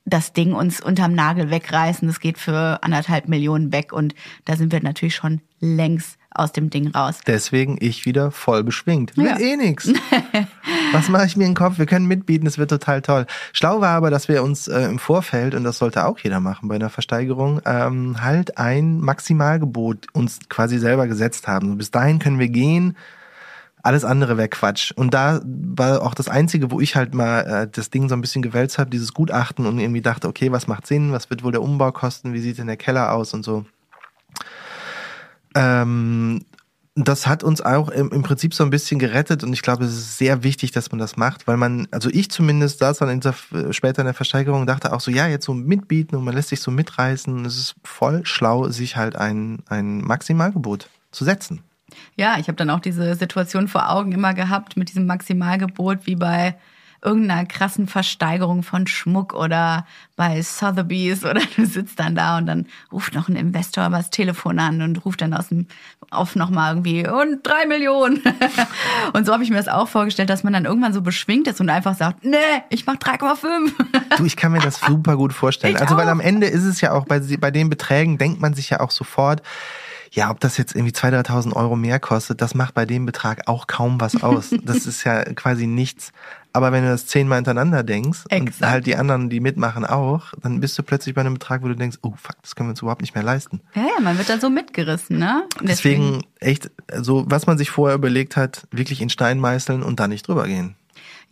[0.04, 2.06] das Ding uns unterm Nagel wegreißen.
[2.06, 6.70] Das geht für anderthalb Millionen weg und da sind wir natürlich schon längst aus dem
[6.70, 7.20] Ding raus.
[7.26, 9.12] Deswegen ich wieder voll beschwingt.
[9.16, 9.24] Ja.
[9.24, 9.92] Wird eh nix.
[10.92, 11.78] Was mache ich mir in den Kopf?
[11.78, 13.26] Wir können mitbieten, es wird total toll.
[13.52, 16.68] Schlau war aber, dass wir uns äh, im Vorfeld, und das sollte auch jeder machen
[16.68, 21.78] bei einer Versteigerung, ähm, halt ein Maximalgebot uns quasi selber gesetzt haben.
[21.78, 22.96] bis dahin können wir gehen.
[23.84, 24.92] Alles andere wäre Quatsch.
[24.92, 28.20] Und da war auch das Einzige, wo ich halt mal äh, das Ding so ein
[28.20, 31.50] bisschen gewälzt habe, dieses Gutachten und irgendwie dachte, okay, was macht Sinn, was wird wohl
[31.50, 33.64] der Umbau kosten, wie sieht denn der Keller aus und so.
[35.54, 36.44] Ähm,
[36.94, 39.92] das hat uns auch im, im, Prinzip so ein bisschen gerettet und ich glaube, es
[39.92, 43.20] ist sehr wichtig, dass man das macht, weil man, also ich zumindest saß dann in
[43.20, 43.34] der,
[43.70, 46.50] später in der Versteigerung und dachte auch so, ja, jetzt so mitbieten und man lässt
[46.50, 47.46] sich so mitreißen.
[47.46, 51.62] Es ist voll schlau, sich halt ein, ein Maximalgebot zu setzen.
[52.16, 56.16] Ja, ich habe dann auch diese Situation vor Augen immer gehabt mit diesem Maximalgebot wie
[56.16, 56.56] bei
[57.02, 59.86] irgendeiner krassen Versteigerung von Schmuck oder
[60.16, 64.58] bei Sotheby's oder du sitzt dann da und dann ruft noch ein Investor das Telefon
[64.58, 65.66] an und ruft dann aus dem
[66.10, 68.22] auf nochmal irgendwie und drei Millionen.
[69.12, 71.60] und so habe ich mir das auch vorgestellt, dass man dann irgendwann so beschwingt ist
[71.60, 72.36] und einfach sagt, nee,
[72.68, 73.72] ich mach 3,5.
[74.18, 75.74] du, ich kann mir das super gut vorstellen.
[75.74, 75.98] Ich also, auch.
[75.98, 78.80] weil am Ende ist es ja auch bei, bei den Beträgen, denkt man sich ja
[78.80, 79.42] auch sofort,
[80.14, 83.48] ja, ob das jetzt irgendwie 2.000, 3.000 Euro mehr kostet, das macht bei dem Betrag
[83.48, 84.50] auch kaum was aus.
[84.62, 86.12] Das ist ja quasi nichts.
[86.52, 88.62] Aber wenn du das zehnmal hintereinander denkst Exakt.
[88.62, 91.68] und halt die anderen, die mitmachen auch, dann bist du plötzlich bei einem Betrag, wo
[91.68, 93.60] du denkst, oh fuck, das können wir uns überhaupt nicht mehr leisten.
[93.74, 95.44] Ja, ja, man wird da so mitgerissen, ne?
[95.60, 99.98] Deswegen, Deswegen echt, so was man sich vorher überlegt hat, wirklich in Stein meißeln und
[99.98, 100.76] da nicht drüber gehen.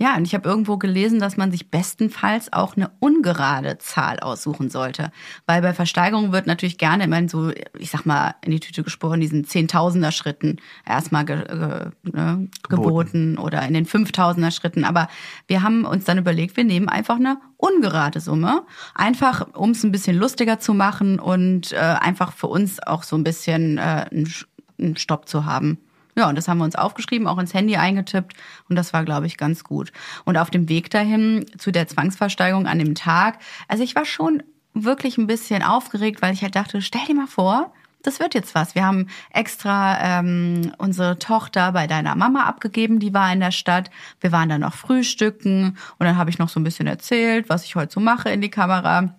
[0.03, 4.71] Ja, und ich habe irgendwo gelesen, dass man sich bestenfalls auch eine ungerade Zahl aussuchen
[4.71, 5.13] sollte.
[5.45, 9.21] Weil bei Versteigerungen wird natürlich gerne immer so, ich sag mal, in die Tüte gesprochen,
[9.21, 10.57] diesen Zehntausender Schritten
[10.89, 12.69] erstmal ge, ge, ne, geboten.
[12.69, 14.85] geboten oder in den Fünftausender Schritten.
[14.85, 15.09] Aber
[15.49, 18.63] wir haben uns dann überlegt, wir nehmen einfach eine ungerade Summe.
[18.95, 23.17] Einfach, um es ein bisschen lustiger zu machen und äh, einfach für uns auch so
[23.17, 25.77] ein bisschen äh, einen Stopp zu haben.
[26.17, 28.35] Ja, und das haben wir uns aufgeschrieben, auch ins Handy eingetippt
[28.69, 29.93] und das war, glaube ich, ganz gut.
[30.25, 34.43] Und auf dem Weg dahin zu der Zwangsversteigerung an dem Tag, also ich war schon
[34.75, 38.55] wirklich ein bisschen aufgeregt, weil ich halt dachte, stell dir mal vor, das wird jetzt
[38.55, 38.75] was.
[38.75, 43.91] Wir haben extra ähm, unsere Tochter bei deiner Mama abgegeben, die war in der Stadt.
[44.21, 47.65] Wir waren dann noch frühstücken und dann habe ich noch so ein bisschen erzählt, was
[47.65, 49.15] ich heute so mache in die Kamera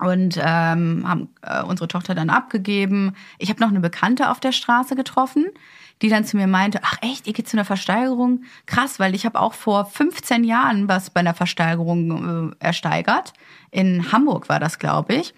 [0.00, 3.14] und ähm, haben äh, unsere Tochter dann abgegeben.
[3.38, 5.46] Ich habe noch eine Bekannte auf der Straße getroffen,
[6.02, 8.42] die dann zu mir meinte, ach echt, ihr geht zu einer Versteigerung?
[8.66, 13.32] Krass, weil ich habe auch vor 15 Jahren was bei einer Versteigerung äh, ersteigert.
[13.70, 15.34] In Hamburg war das, glaube ich.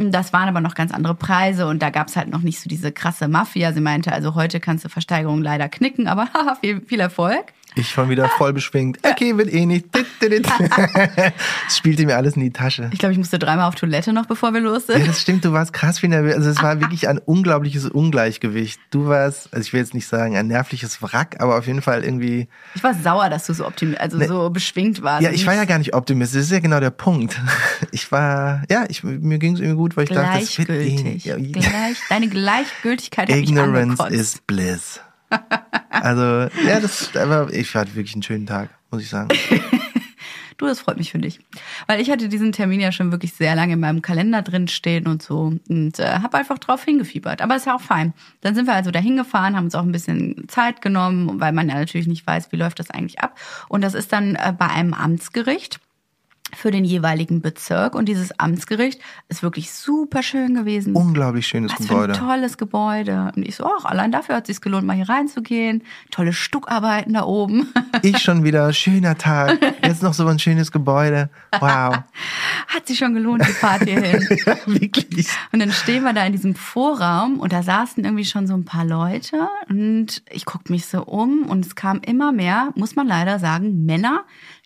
[0.00, 2.92] Das waren aber noch ganz andere Preise und da gab's halt noch nicht so diese
[2.92, 3.72] krasse Mafia.
[3.72, 6.28] Sie meinte, also heute kannst du Versteigerungen leider knicken, aber
[6.60, 7.52] viel, viel Erfolg.
[7.74, 8.98] Ich schon wieder voll beschwingt.
[9.02, 9.86] Okay, wird eh nicht.
[11.64, 12.90] Das spielte mir alles in die Tasche.
[12.92, 14.98] Ich glaube, ich musste dreimal auf Toilette noch, bevor wir los sind.
[14.98, 15.44] Ja, das stimmt.
[15.44, 16.34] Du warst krass wie nervös.
[16.34, 18.80] Also es war wirklich ein unglaubliches Ungleichgewicht.
[18.90, 22.04] Du warst, also ich will jetzt nicht sagen ein nervliches Wrack, aber auf jeden Fall
[22.04, 22.48] irgendwie.
[22.74, 25.22] Ich war sauer, dass du so optimistisch, also ne, so beschwingt warst.
[25.22, 26.38] Ja, ich war ja gar nicht optimistisch.
[26.38, 27.40] Das ist ja genau der Punkt.
[27.90, 31.02] Ich war, ja, ich, mir ging es irgendwie gut, weil ich dachte, das wird eh
[31.02, 31.24] nicht.
[31.24, 35.00] Gleich, deine Gleichgültigkeit Ignorance is bliss.
[35.90, 36.22] Also,
[36.66, 39.28] ja, das, aber ich hatte wirklich einen schönen Tag, muss ich sagen.
[40.56, 41.40] du, das freut mich für dich.
[41.86, 45.06] Weil ich hatte diesen Termin ja schon wirklich sehr lange in meinem Kalender drin stehen
[45.06, 47.42] und so und äh, habe einfach drauf hingefiebert.
[47.42, 48.12] Aber ist ja auch fein.
[48.42, 51.68] Dann sind wir also da hingefahren, haben uns auch ein bisschen Zeit genommen, weil man
[51.68, 53.38] ja natürlich nicht weiß, wie läuft das eigentlich ab.
[53.68, 55.80] Und das ist dann äh, bei einem Amtsgericht
[56.56, 57.94] für den jeweiligen Bezirk.
[57.94, 60.94] Und dieses Amtsgericht ist wirklich super schön gewesen.
[60.94, 62.14] Unglaublich schönes Was Gebäude.
[62.14, 63.32] Für ein tolles Gebäude.
[63.36, 65.82] Und ich so, ach, allein dafür hat es sich gelohnt, mal hier reinzugehen.
[66.10, 67.68] Tolle Stuckarbeiten da oben.
[68.02, 69.58] Ich schon wieder, schöner Tag.
[69.82, 71.30] Jetzt noch so ein schönes Gebäude.
[71.58, 71.98] Wow.
[72.68, 74.24] Hat sich schon gelohnt, die Fahrt hierhin.
[74.46, 75.26] ja, wirklich.
[75.52, 78.64] Und dann stehen wir da in diesem Vorraum und da saßen irgendwie schon so ein
[78.64, 79.48] paar Leute.
[79.68, 83.84] Und ich guck mich so um und es kam immer mehr, muss man leider sagen,
[83.84, 84.24] Männer,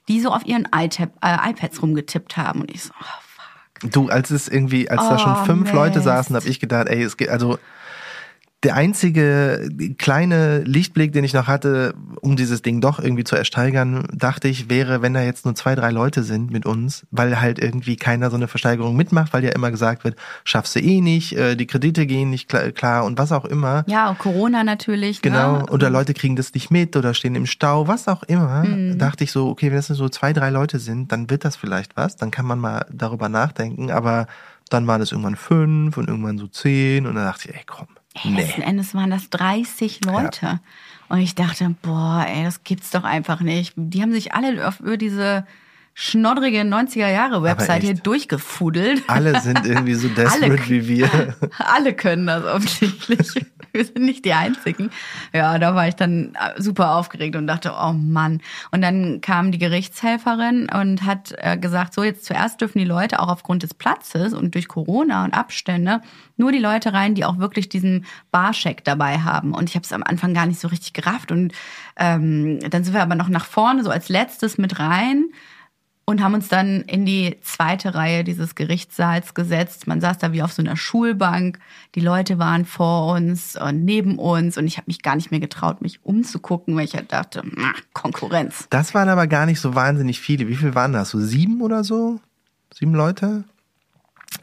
[0.08, 2.62] die so auf ihren iTab, äh, iPads rumgetippt haben.
[2.62, 3.90] Und ich so, oh fuck.
[3.90, 5.74] Du, als es irgendwie, als oh, da schon fünf Mist.
[5.74, 7.58] Leute saßen, habe ich gedacht, ey, es geht, also
[8.62, 14.06] der einzige kleine Lichtblick, den ich noch hatte, um dieses Ding doch irgendwie zu ersteigern,
[14.12, 17.58] dachte ich, wäre, wenn da jetzt nur zwei, drei Leute sind mit uns, weil halt
[17.58, 21.36] irgendwie keiner so eine Versteigerung mitmacht, weil ja immer gesagt wird, schaffst du eh nicht,
[21.36, 23.84] äh, die Kredite gehen nicht klar und was auch immer.
[23.88, 25.16] Ja, und Corona natürlich.
[25.16, 25.30] Ne?
[25.30, 25.66] Genau, ne?
[25.66, 28.62] oder Leute kriegen das nicht mit oder stehen im Stau, was auch immer.
[28.62, 28.98] Mhm.
[28.98, 31.56] Dachte ich so, okay, wenn es nur so zwei, drei Leute sind, dann wird das
[31.56, 34.28] vielleicht was, dann kann man mal darüber nachdenken, aber
[34.70, 37.88] dann waren es irgendwann fünf und irgendwann so zehn und dann dachte ich, ey, komm
[38.24, 38.36] Nee.
[38.36, 40.46] Letzten Endes waren das 30 Leute.
[40.46, 40.60] Ja.
[41.08, 43.72] Und ich dachte, boah, ey, das gibt's doch einfach nicht.
[43.76, 45.46] Die haben sich alle über diese
[45.94, 49.02] schnoddrige 90er Jahre Website hier durchgefudelt.
[49.08, 51.34] Alle sind irgendwie so desperate wie wir.
[51.58, 53.46] Alle können das offensichtlich.
[53.74, 54.90] Wir sind nicht die Einzigen.
[55.32, 58.42] Ja, da war ich dann super aufgeregt und dachte, oh Mann.
[58.70, 63.18] Und dann kam die Gerichtshelferin und hat äh, gesagt, so jetzt zuerst dürfen die Leute
[63.18, 66.02] auch aufgrund des Platzes und durch Corona und Abstände
[66.36, 69.54] nur die Leute rein, die auch wirklich diesen Barscheck dabei haben.
[69.54, 71.32] Und ich habe es am Anfang gar nicht so richtig gerafft.
[71.32, 71.54] Und
[71.96, 75.30] ähm, dann sind wir aber noch nach vorne, so als letztes mit rein
[76.04, 79.86] und haben uns dann in die zweite Reihe dieses Gerichtssaals gesetzt.
[79.86, 81.58] Man saß da wie auf so einer Schulbank.
[81.94, 85.40] Die Leute waren vor uns und neben uns und ich habe mich gar nicht mehr
[85.40, 87.42] getraut, mich umzugucken, weil ich halt dachte,
[87.92, 88.66] Konkurrenz.
[88.70, 90.48] Das waren aber gar nicht so wahnsinnig viele.
[90.48, 91.10] Wie viel waren das?
[91.10, 92.20] So sieben oder so?
[92.74, 93.44] Sieben Leute?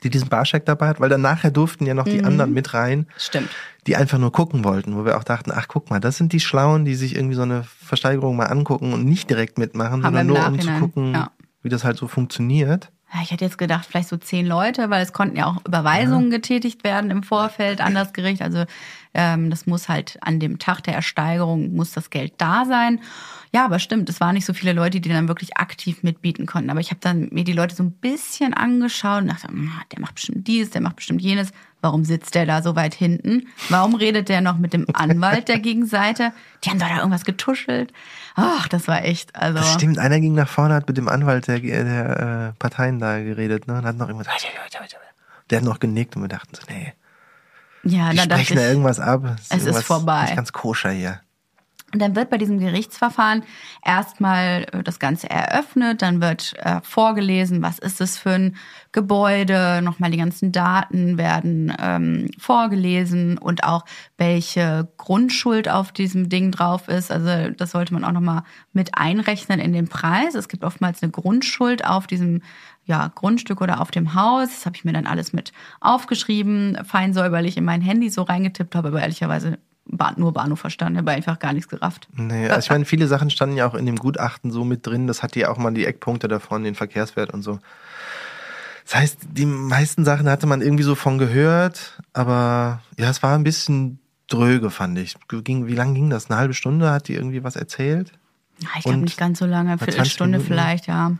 [0.03, 2.25] die diesen Barscheck dabei hat, weil dann nachher durften ja noch die mhm.
[2.25, 3.07] anderen mit rein.
[3.17, 3.49] Stimmt.
[3.87, 6.39] Die einfach nur gucken wollten, wo wir auch dachten, ach guck mal, das sind die
[6.39, 10.27] Schlauen, die sich irgendwie so eine Versteigerung mal angucken und nicht direkt mitmachen, Haben sondern
[10.27, 12.91] nur um zu gucken, ja wie das halt so funktioniert.
[13.23, 16.37] Ich hätte jetzt gedacht, vielleicht so zehn Leute, weil es konnten ja auch Überweisungen ja.
[16.37, 18.43] getätigt werden im Vorfeld an das Gericht.
[18.43, 18.65] Also
[19.13, 23.01] ähm, das muss halt an dem Tag der Ersteigerung muss das Geld da sein.
[23.51, 26.69] Ja, aber stimmt, es waren nicht so viele Leute, die dann wirklich aktiv mitbieten konnten.
[26.69, 29.99] Aber ich habe dann mir die Leute so ein bisschen angeschaut und dachte, hm, der
[29.99, 31.51] macht bestimmt dies, der macht bestimmt jenes.
[31.81, 33.47] Warum sitzt der da so weit hinten?
[33.69, 36.31] Warum redet der noch mit dem Anwalt der Gegenseite?
[36.63, 37.91] Die haben doch da irgendwas getuschelt.
[38.35, 39.35] Ach, das war echt.
[39.35, 42.99] Also das stimmt, einer ging nach vorne, hat mit dem Anwalt der, der äh, Parteien
[42.99, 44.27] da geredet ne, und hat noch irgendwas.
[45.49, 46.93] Der hat noch genickt und wir dachten so, nee.
[47.83, 49.37] Ja, die dann sprechen da irgendwas ab.
[49.49, 50.23] Es ist vorbei.
[50.23, 51.21] Nicht ganz koscher hier.
[51.91, 53.43] Und dann wird bei diesem Gerichtsverfahren
[53.83, 58.57] erstmal äh, das Ganze eröffnet, dann wird äh, vorgelesen, was ist es für ein
[58.91, 63.85] Gebäude, nochmal die ganzen Daten werden ähm, vorgelesen und auch
[64.17, 67.11] welche Grundschuld auf diesem Ding drauf ist.
[67.11, 70.35] Also das sollte man auch nochmal mit einrechnen in den Preis.
[70.35, 72.41] Es gibt oftmals eine Grundschuld auf diesem
[72.89, 74.49] ja, Grundstück oder auf dem Haus.
[74.49, 78.75] Das habe ich mir dann alles mit aufgeschrieben, fein säuberlich in mein Handy so reingetippt,
[78.75, 79.59] habe aber ehrlicherweise
[80.17, 82.07] nur Bahnhof verstanden, habe einfach gar nichts gerafft.
[82.13, 85.07] Nee, also ich meine, viele Sachen standen ja auch in dem Gutachten so mit drin.
[85.07, 87.59] Das hat ja auch mal die Eckpunkte davon, den Verkehrswert und so.
[88.85, 93.35] Das heißt, die meisten Sachen hatte man irgendwie so von gehört, aber ja, es war
[93.35, 95.15] ein bisschen dröge, fand ich.
[95.27, 96.29] Ging, wie lange ging das?
[96.29, 98.11] Eine halbe Stunde hat die irgendwie was erzählt?
[98.59, 101.17] Ja, ich glaube nicht ganz so lange, eine Viertelstunde vielleicht, ja.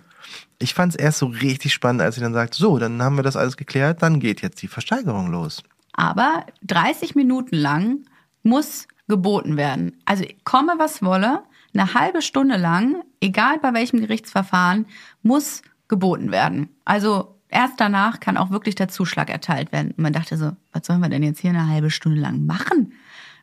[0.60, 3.24] Ich fand es erst so richtig spannend, als sie dann sagt, so, dann haben wir
[3.24, 5.64] das alles geklärt, dann geht jetzt die Versteigerung los.
[5.94, 8.06] Aber 30 Minuten lang
[8.44, 9.98] muss geboten werden.
[10.06, 11.44] Also komme, was wolle,
[11.74, 14.86] eine halbe Stunde lang, egal bei welchem Gerichtsverfahren,
[15.24, 16.70] muss geboten werden.
[16.86, 19.92] Also erst danach kann auch wirklich der Zuschlag erteilt werden.
[19.92, 22.94] Und man dachte so, was sollen wir denn jetzt hier eine halbe Stunde lang machen?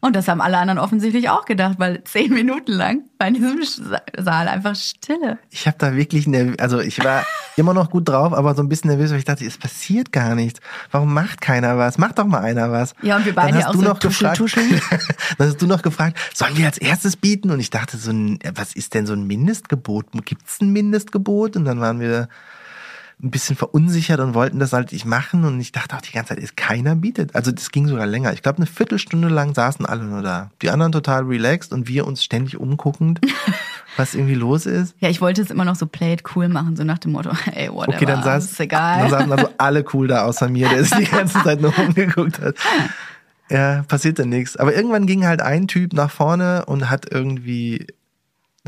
[0.00, 3.60] Und das haben alle anderen offensichtlich auch gedacht, weil zehn Minuten lang war in diesem
[4.18, 5.38] Saal einfach Stille.
[5.50, 7.24] Ich habe da wirklich, nervös, also ich war
[7.56, 10.34] immer noch gut drauf, aber so ein bisschen nervös, weil ich dachte, es passiert gar
[10.34, 10.60] nichts.
[10.90, 11.98] Warum macht keiner was?
[11.98, 12.94] Macht doch mal einer was.
[13.02, 14.80] Ja, und wir beide ja auch so noch tuschel, gefragt, tuscheln.
[15.38, 17.50] dann hast du noch gefragt, sollen wir als erstes bieten?
[17.50, 18.12] Und ich dachte so,
[18.54, 20.06] was ist denn so ein Mindestgebot?
[20.24, 21.56] Gibt's ein Mindestgebot?
[21.56, 22.28] Und dann waren wir
[23.22, 25.44] ein bisschen verunsichert und wollten das halt nicht machen.
[25.44, 27.34] Und ich dachte auch die ganze Zeit, ist keiner bietet.
[27.34, 28.32] Also das ging sogar länger.
[28.34, 30.50] Ich glaube, eine Viertelstunde lang saßen alle nur da.
[30.60, 33.20] Die anderen total relaxed und wir uns ständig umguckend,
[33.96, 34.94] was irgendwie los ist.
[35.00, 37.30] Ja, ich wollte es immer noch so play it cool machen, so nach dem Motto,
[37.54, 39.02] ey, whatever, okay, dann saß, ist egal.
[39.02, 42.40] Dann saßen also alle cool da, außer mir, der sich die ganze Zeit nur umgeguckt
[42.40, 42.56] hat.
[43.48, 44.56] Ja, passierte nichts.
[44.56, 47.86] Aber irgendwann ging halt ein Typ nach vorne und hat irgendwie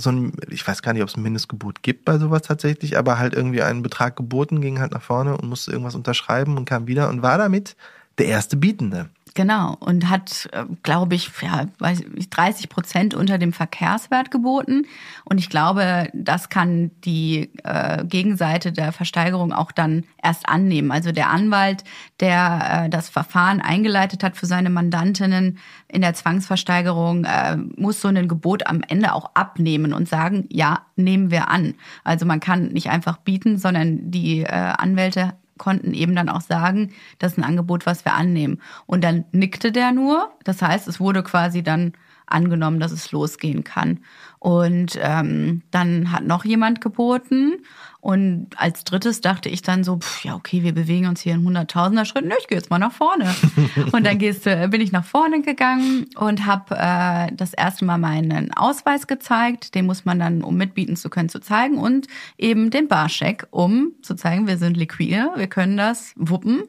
[0.01, 3.19] so ein, ich weiß gar nicht, ob es ein Mindestgebot gibt bei sowas tatsächlich, aber
[3.19, 6.87] halt irgendwie einen Betrag geboten, ging halt nach vorne und musste irgendwas unterschreiben und kam
[6.87, 7.77] wieder und war damit
[8.19, 9.11] der erste Bietende.
[9.39, 14.85] Genau, und hat, äh, glaube ich, ja, 30 Prozent unter dem Verkehrswert geboten.
[15.25, 20.91] Und ich glaube, das kann die äh, Gegenseite der Versteigerung auch dann erst annehmen.
[20.91, 21.85] Also der Anwalt,
[22.19, 28.09] der äh, das Verfahren eingeleitet hat für seine Mandantinnen in der Zwangsversteigerung, äh, muss so
[28.09, 31.75] ein Gebot am Ende auch abnehmen und sagen, ja, nehmen wir an.
[32.03, 36.93] Also man kann nicht einfach bieten, sondern die äh, Anwälte konnten eben dann auch sagen,
[37.19, 38.61] das ist ein Angebot, was wir annehmen.
[38.87, 40.33] Und dann nickte der nur.
[40.45, 41.93] Das heißt, es wurde quasi dann
[42.27, 44.01] angenommen, dass es losgehen kann.
[44.39, 47.57] Und ähm, dann hat noch jemand geboten.
[48.01, 51.45] Und als drittes dachte ich dann so, pff, ja, okay, wir bewegen uns hier in
[51.45, 52.31] hunderttausender Schritten.
[52.39, 53.35] Ich gehe jetzt mal nach vorne.
[53.93, 57.99] und dann gehst, äh, bin ich nach vorne gegangen und habe äh, das erste Mal
[57.99, 59.75] meinen Ausweis gezeigt.
[59.75, 61.79] Den muss man dann, um mitbieten zu können, zu zeigen.
[61.79, 62.07] Und
[62.37, 66.63] eben den Barscheck, um zu zeigen, wir sind liquide, wir können das wuppen.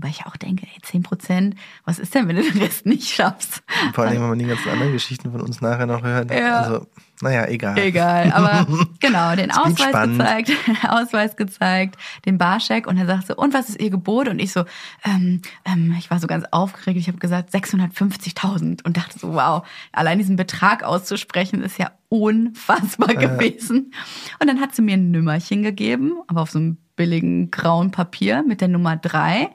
[0.00, 3.06] Wobei ich auch denke, ey, 10 Prozent, was ist denn, wenn du den Rest nicht
[3.06, 3.62] schaffst?
[3.92, 6.30] Vor allem, wenn man die ganzen anderen Geschichten von uns nachher noch hört.
[6.30, 6.60] Ja.
[6.60, 6.86] Also,
[7.20, 7.76] naja, egal.
[7.76, 8.66] Egal, aber
[9.00, 10.52] genau, den Ausweis gezeigt,
[10.88, 14.28] Ausweis gezeigt, den Barscheck und er sagt so, und was ist ihr Gebot?
[14.28, 14.64] Und ich so,
[15.04, 19.66] ähm, ähm, ich war so ganz aufgeregt, ich habe gesagt 650.000 und dachte so, wow,
[19.92, 23.16] allein diesen Betrag auszusprechen ist ja unfassbar äh.
[23.16, 23.92] gewesen.
[24.38, 28.42] Und dann hat sie mir ein Nümmerchen gegeben, aber auf so einem billigen grauen Papier
[28.46, 29.50] mit der Nummer drei.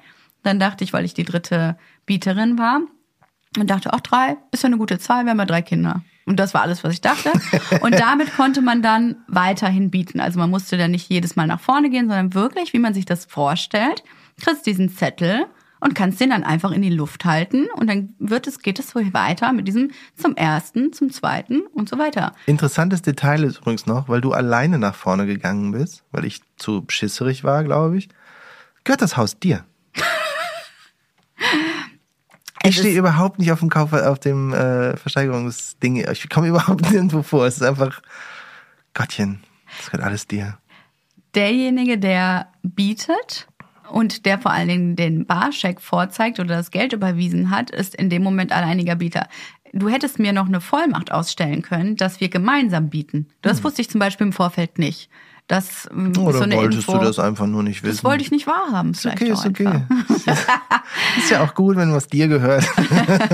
[0.46, 2.82] Dann dachte ich, weil ich die dritte Bieterin war,
[3.58, 6.02] und dachte, ach, drei ist ja eine gute Zahl, wir haben ja drei Kinder.
[6.26, 7.32] Und das war alles, was ich dachte.
[7.82, 10.20] Und damit konnte man dann weiterhin bieten.
[10.20, 13.06] Also man musste dann nicht jedes Mal nach vorne gehen, sondern wirklich, wie man sich
[13.06, 14.04] das vorstellt,
[14.42, 15.46] kriegst diesen Zettel
[15.80, 18.90] und kannst den dann einfach in die Luft halten und dann wird es, geht es
[18.90, 22.34] so weiter mit diesem zum ersten, zum zweiten und so weiter.
[22.48, 26.86] Interessantes Detail ist übrigens noch, weil du alleine nach vorne gegangen bist, weil ich zu
[26.88, 28.10] schisserig war, glaube ich,
[28.84, 29.64] gehört das Haus dir.
[32.70, 36.06] Ich stehe überhaupt nicht auf dem Kauf, auf dem äh, Versteigerungsding.
[36.12, 37.46] Ich komme überhaupt nirgendwo vor.
[37.46, 38.02] Es ist einfach,
[38.94, 39.44] Gottchen,
[39.78, 40.58] das gehört alles dir.
[41.34, 43.48] Derjenige, der bietet
[43.92, 48.10] und der vor allen Dingen den Barscheck vorzeigt oder das Geld überwiesen hat, ist in
[48.10, 49.28] dem Moment alleiniger Bieter.
[49.74, 53.28] Du hättest mir noch eine Vollmacht ausstellen können, dass wir gemeinsam bieten.
[53.42, 53.66] Das hm.
[53.66, 55.10] wusste ich zum Beispiel im Vorfeld nicht.
[55.48, 57.98] Das ähm, Oder so wolltest Info, du das einfach nur nicht wissen?
[57.98, 58.92] Das wollte ich nicht wahrhaben.
[58.92, 59.84] Ist okay, ist okay.
[61.18, 62.66] ist ja auch gut, wenn was dir gehört.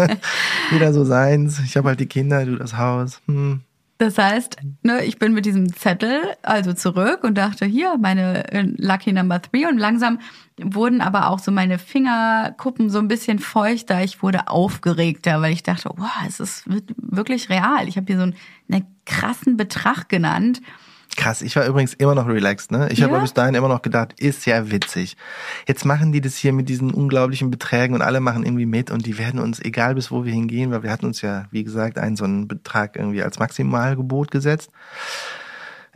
[0.72, 1.60] Jeder so seins.
[1.60, 3.22] Ich habe halt die Kinder, du das Haus.
[3.28, 3.62] Hm.
[3.98, 8.64] Das heißt, ne, ich bin mit diesem Zettel also zurück und dachte, hier, meine äh,
[8.78, 9.68] Lucky Number Three.
[9.68, 10.20] Und langsam
[10.60, 14.04] wurden aber auch so meine Fingerkuppen so ein bisschen feuchter.
[14.04, 17.88] Ich wurde aufgeregter, weil ich dachte, wow, es ist wirklich real.
[17.88, 20.62] Ich habe hier so einen krassen Betrag genannt.
[21.18, 22.88] Krass, ich war übrigens immer noch relaxed, ne?
[22.92, 23.10] Ich ja?
[23.10, 25.18] habe bis dahin immer noch gedacht, ist ja witzig.
[25.68, 29.06] Jetzt machen die das hier mit diesen unglaublichen Beträgen und alle machen irgendwie mit und
[29.06, 31.98] die werden uns, egal bis wo wir hingehen, weil wir hatten uns ja, wie gesagt,
[31.98, 34.72] einen so einen Betrag irgendwie als Maximalgebot gesetzt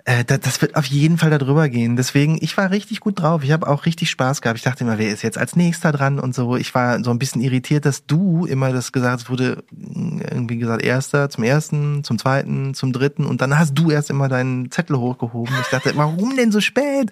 [0.06, 1.96] äh, das wird auf jeden Fall darüber gehen.
[1.96, 3.44] Deswegen, ich war richtig gut drauf.
[3.44, 4.60] Ich habe auch richtig Spaß gehabt.
[4.60, 6.56] Ich dachte immer, wer ist jetzt als nächster dran und so.
[6.56, 10.58] Ich war so ein bisschen irritiert, dass du immer das gesagt hast, wurde mm, irgendwie
[10.58, 14.70] gesagt, erster zum ersten, zum zweiten, zum dritten und dann hast du erst immer deinen
[14.70, 15.56] Zettel hochgehoben.
[15.62, 17.12] Ich dachte, warum denn so spät?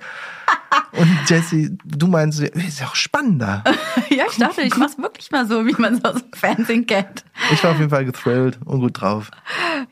[0.92, 3.64] Und Jesse, du meinst, ist ja auch spannender.
[4.10, 7.26] ja, ich dachte, ich mach's wirklich mal so, wie man es aus dem Fernsehen kennt.
[7.52, 9.32] Ich war auf jeden Fall gethrilled und gut drauf.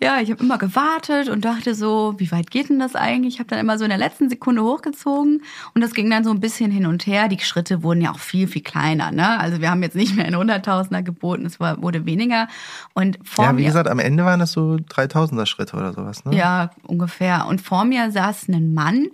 [0.01, 3.36] Ja, ich habe immer gewartet und dachte so, wie weit geht denn das eigentlich?
[3.36, 5.41] Ich habe dann immer so in der letzten Sekunde hochgezogen
[5.74, 7.28] und das ging dann so ein bisschen hin und her.
[7.28, 9.12] Die Schritte wurden ja auch viel, viel kleiner.
[9.12, 9.39] Ne?
[9.39, 12.47] Also wir haben jetzt nicht mehr in Hunderttausender geboten, es war, wurde weniger.
[12.93, 16.26] Und vor ja, wie mir, gesagt, am Ende waren das so Dreitausender Schritte oder sowas.
[16.26, 16.36] Ne?
[16.38, 17.47] Ja, ungefähr.
[17.47, 19.07] Und vor mir saß ein Mann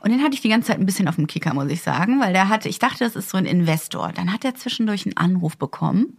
[0.00, 2.20] und den hatte ich die ganze Zeit ein bisschen auf dem Kicker, muss ich sagen,
[2.20, 4.12] weil der hatte, ich dachte, das ist so ein Investor.
[4.14, 6.18] Dann hat er zwischendurch einen Anruf bekommen.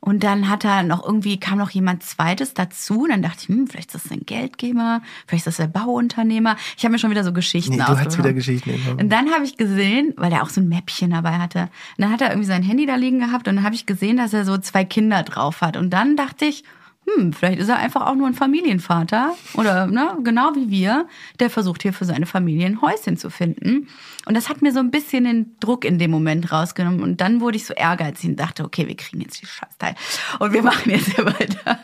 [0.00, 3.04] Und dann hat er noch irgendwie, kam noch jemand zweites dazu.
[3.04, 6.56] Und dann dachte ich, hm, vielleicht ist das ein Geldgeber, vielleicht ist das der Bauunternehmer.
[6.76, 8.70] Ich habe mir schon wieder so Geschichten nee, Du hast wieder Geschichten.
[9.00, 11.70] Und dann habe ich gesehen, weil er auch so ein Mäppchen dabei hatte.
[11.96, 14.18] Und dann hat er irgendwie sein Handy da liegen gehabt und dann habe ich gesehen,
[14.18, 15.78] dass er so zwei Kinder drauf hat.
[15.78, 16.64] Und dann dachte ich,
[17.06, 21.06] hm, vielleicht ist er einfach auch nur ein Familienvater oder ne, genau wie wir,
[21.38, 23.88] der versucht hier für seine Familie ein Häuschen zu finden.
[24.26, 27.02] Und das hat mir so ein bisschen den Druck in dem Moment rausgenommen.
[27.02, 29.94] Und dann wurde ich so ehrgeizig und dachte, okay, wir kriegen jetzt die Scheißteil
[30.38, 31.78] und wir machen jetzt hier weiter.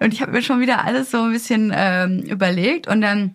[0.00, 3.34] Und ich habe mir schon wieder alles so ein bisschen ähm, überlegt und dann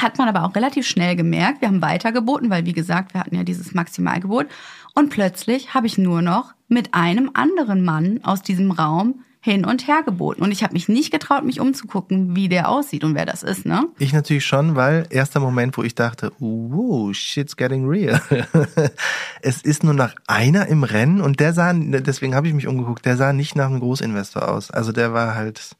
[0.00, 3.36] hat man aber auch relativ schnell gemerkt, wir haben weitergeboten, weil wie gesagt, wir hatten
[3.36, 4.46] ja dieses Maximalgebot.
[4.94, 9.88] Und plötzlich habe ich nur noch mit einem anderen Mann aus diesem Raum hin und
[9.88, 10.40] her geboten.
[10.40, 13.66] Und ich habe mich nicht getraut, mich umzugucken, wie der aussieht und wer das ist,
[13.66, 13.88] ne?
[13.98, 18.22] Ich natürlich schon, weil erster Moment, wo ich dachte, wow, shit's getting real.
[19.42, 23.04] es ist nur noch einer im Rennen und der sah, deswegen habe ich mich umgeguckt,
[23.04, 24.70] der sah nicht nach einem Großinvestor aus.
[24.70, 25.76] Also der war halt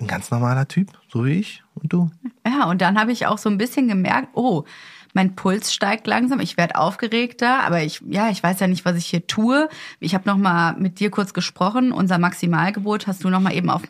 [0.00, 2.10] ein ganz normaler Typ, so wie ich und du.
[2.46, 4.64] Ja, und dann habe ich auch so ein bisschen gemerkt, oh,
[5.12, 8.96] mein Puls steigt langsam, ich werde aufgeregter, aber ich ja, ich weiß ja nicht, was
[8.96, 9.68] ich hier tue.
[9.98, 13.70] Ich habe noch mal mit dir kurz gesprochen, unser Maximalgebot hast du noch mal eben
[13.70, 13.82] auf,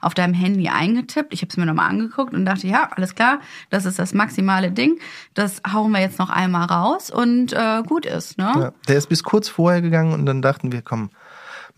[0.00, 1.32] auf deinem Handy eingetippt.
[1.32, 4.14] Ich habe es mir noch mal angeguckt und dachte, ja, alles klar, das ist das
[4.14, 4.98] maximale Ding.
[5.34, 8.52] Das hauen wir jetzt noch einmal raus und äh, gut ist, ne?
[8.56, 11.10] Ja, der ist bis kurz vorher gegangen und dann dachten wir, komm,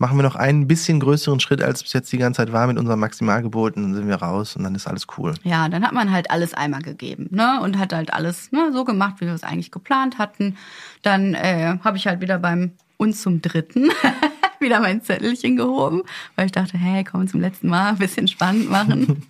[0.01, 2.79] machen wir noch einen bisschen größeren Schritt, als es jetzt die ganze Zeit war mit
[2.79, 5.35] unserem Maximalgebot und dann sind wir raus und dann ist alles cool.
[5.43, 7.61] Ja, dann hat man halt alles einmal gegeben, ne?
[7.61, 10.57] Und hat halt alles ne, so gemacht, wie wir es eigentlich geplant hatten.
[11.03, 13.89] Dann äh, habe ich halt wieder beim und zum dritten
[14.59, 16.01] wieder mein Zettelchen gehoben,
[16.35, 19.23] weil ich dachte, hey, komm zum letzten Mal ein bisschen spannend machen.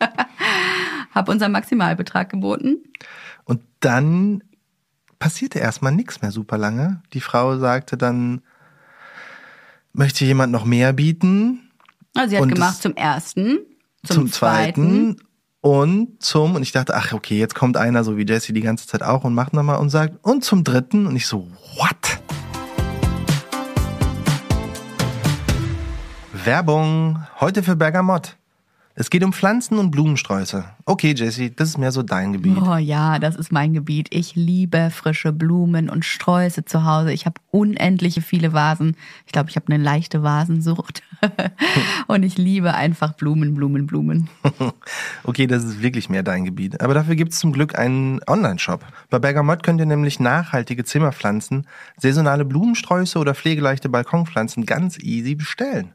[1.14, 2.78] hab unseren Maximalbetrag geboten.
[3.44, 4.42] Und dann
[5.18, 7.02] passierte erstmal nichts mehr super lange.
[7.12, 8.40] Die Frau sagte dann,
[9.94, 11.70] möchte jemand noch mehr bieten?
[12.14, 13.58] Also sie hat und gemacht zum ersten,
[14.04, 15.16] zum, zum zweiten, zweiten
[15.60, 18.86] und zum, und ich dachte, ach okay, jetzt kommt einer so wie Jesse die ganze
[18.86, 22.20] Zeit auch und macht nochmal und sagt, und zum dritten und ich so, what?
[26.44, 28.36] Werbung, heute für Bergamott.
[28.96, 30.64] Es geht um Pflanzen und Blumensträuße.
[30.84, 32.56] Okay, Jessie, das ist mehr so dein Gebiet.
[32.62, 34.06] Oh ja, das ist mein Gebiet.
[34.14, 37.12] Ich liebe frische Blumen und Sträuße zu Hause.
[37.12, 38.96] Ich habe unendliche viele Vasen.
[39.26, 41.02] Ich glaube, ich habe eine leichte Vasensucht.
[42.06, 44.30] und ich liebe einfach Blumen, Blumen, Blumen.
[45.24, 46.80] okay, das ist wirklich mehr dein Gebiet.
[46.80, 48.86] Aber dafür gibt es zum Glück einen Online-Shop.
[49.10, 51.66] Bei Bergamott könnt ihr nämlich nachhaltige Zimmerpflanzen,
[51.96, 55.94] saisonale Blumensträuße oder pflegeleichte Balkonpflanzen ganz easy bestellen.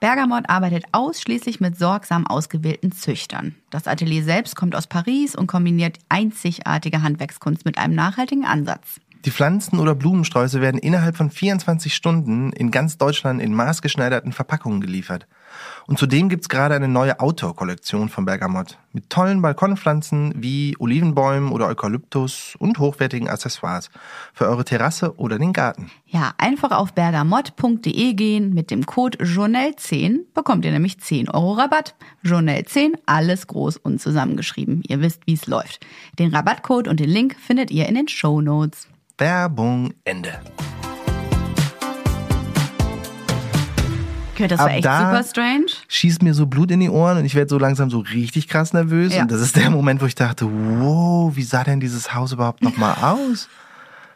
[0.00, 3.56] Bergamot arbeitet ausschließlich mit sorgsam ausgewählten Züchtern.
[3.70, 9.00] Das Atelier selbst kommt aus Paris und kombiniert einzigartige Handwerkskunst mit einem nachhaltigen Ansatz.
[9.24, 14.80] Die Pflanzen oder Blumensträuße werden innerhalb von 24 Stunden in ganz Deutschland in maßgeschneiderten Verpackungen
[14.80, 15.26] geliefert.
[15.86, 21.66] Und zudem gibt's gerade eine neue Outdoor-Kollektion von Bergamot mit tollen Balkonpflanzen wie Olivenbäumen oder
[21.66, 23.90] Eukalyptus und hochwertigen Accessoires
[24.32, 25.90] für eure Terrasse oder den Garten.
[26.06, 31.94] Ja, einfach auf bergamot.de gehen mit dem Code Journal10 bekommt ihr nämlich 10 Euro Rabatt.
[32.24, 34.82] Journal10, alles groß und zusammengeschrieben.
[34.86, 35.86] Ihr wisst, wie es läuft.
[36.18, 38.88] Den Rabattcode und den Link findet ihr in den Show Notes.
[39.18, 40.40] Werbung Ende.
[44.38, 45.66] Okay, das war echt da super strange.
[45.88, 48.72] Schießt mir so Blut in die Ohren und ich werde so langsam so richtig krass
[48.72, 49.12] nervös.
[49.12, 49.22] Ja.
[49.22, 52.62] Und das ist der Moment, wo ich dachte, wow, wie sah denn dieses Haus überhaupt
[52.62, 53.48] nochmal aus?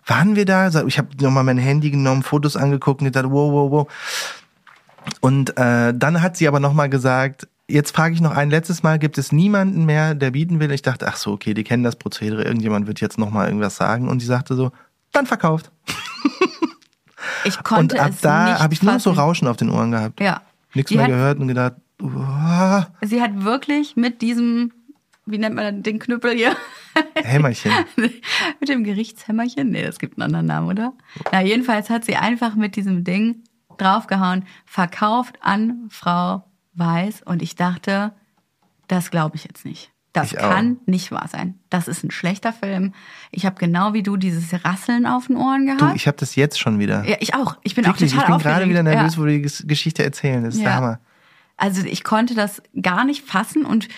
[0.07, 0.69] Waren wir da?
[0.87, 3.93] Ich habe nochmal mein Handy genommen, Fotos angeguckt und gedacht, wow, wow, wow.
[5.21, 9.01] Und äh, dann hat sie aber nochmal gesagt, jetzt frage ich noch ein letztes Mal,
[9.01, 10.71] gibt es niemanden mehr, der bieten will?
[10.71, 14.09] Ich dachte, ach so, okay, die kennen das Prozedere, irgendjemand wird jetzt nochmal irgendwas sagen.
[14.09, 14.71] Und sie sagte so,
[15.11, 15.73] dann verkauft.
[17.45, 19.91] Ich konnte und ab es da habe ich nur noch so Rauschen auf den Ohren
[19.91, 20.21] gehabt.
[20.21, 20.43] Ja.
[20.75, 22.89] Nichts mehr hat, gehört und gedacht, uah.
[23.03, 24.73] Sie hat wirklich mit diesem,
[25.27, 26.57] wie nennt man den Knüppel hier?
[27.15, 27.73] Hämmerchen.
[27.97, 29.71] mit dem Gerichtshämmerchen?
[29.71, 30.93] Nee, das gibt einen anderen Namen, oder?
[31.31, 33.45] Na, jedenfalls hat sie einfach mit diesem Ding
[33.79, 36.45] draufgehauen, verkauft an Frau
[36.75, 38.13] Weiß und ich dachte,
[38.89, 39.92] das glaube ich jetzt nicht.
[40.13, 40.87] Das ich kann auch.
[40.87, 41.59] nicht wahr sein.
[41.71, 42.93] Das ist ein schlechter Film.
[43.31, 45.81] Ich habe genau wie du dieses Rasseln auf den Ohren gehabt.
[45.81, 47.05] Du, ich habe das jetzt schon wieder.
[47.05, 47.57] Ja, ich auch.
[47.63, 49.21] Ich bin Wirklich, auch total Ich bin gerade wieder nervös, ja.
[49.21, 50.45] wo wir die Geschichte erzählen.
[50.45, 50.67] Das ist ja.
[50.67, 51.01] der Hammer.
[51.57, 53.89] Also ich konnte das gar nicht fassen und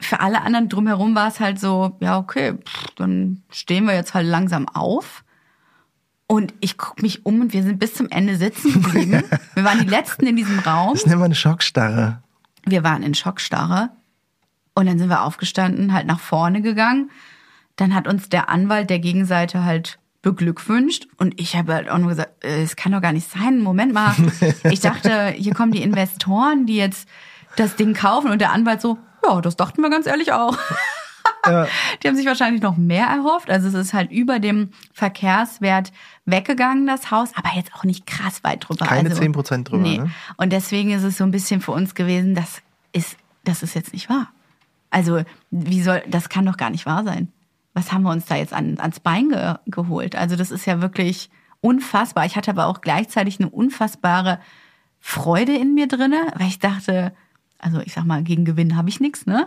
[0.00, 4.14] für alle anderen drumherum war es halt so, ja okay, pff, dann stehen wir jetzt
[4.14, 5.24] halt langsam auf.
[6.26, 9.24] Und ich gucke mich um und wir sind bis zum Ende sitzen geblieben.
[9.54, 10.94] wir waren die Letzten in diesem Raum.
[10.94, 12.22] Das nennt man eine Schockstarre.
[12.64, 13.90] Wir waren in Schockstarre.
[14.74, 17.10] Und dann sind wir aufgestanden, halt nach vorne gegangen.
[17.76, 22.10] Dann hat uns der Anwalt der Gegenseite halt beglückwünscht und ich habe halt auch nur
[22.10, 23.60] gesagt, äh, es kann doch gar nicht sein.
[23.60, 24.14] Moment mal.
[24.70, 27.08] Ich dachte, hier kommen die Investoren, die jetzt
[27.56, 30.56] das Ding kaufen und der Anwalt so, ja, das dachten wir ganz ehrlich auch.
[31.46, 31.66] Ja.
[32.02, 33.50] Die haben sich wahrscheinlich noch mehr erhofft.
[33.50, 35.90] Also es ist halt über dem Verkehrswert
[36.26, 38.84] weggegangen, das Haus, aber jetzt auch nicht krass weit drüber.
[38.84, 39.82] Keine also, 10 Prozent drüber.
[39.82, 39.98] Nee.
[39.98, 40.10] Ne?
[40.36, 42.60] Und deswegen ist es so ein bisschen für uns gewesen, das
[42.92, 44.28] ist, das ist jetzt nicht wahr.
[44.90, 47.28] Also, wie soll, das kann doch gar nicht wahr sein.
[47.74, 50.16] Was haben wir uns da jetzt an, ans Bein ge, geholt?
[50.16, 51.30] Also, das ist ja wirklich
[51.60, 52.26] unfassbar.
[52.26, 54.40] Ich hatte aber auch gleichzeitig eine unfassbare
[54.98, 57.12] Freude in mir drinne, weil ich dachte,
[57.58, 59.46] also ich sag mal, gegen Gewinn habe ich nichts, ne?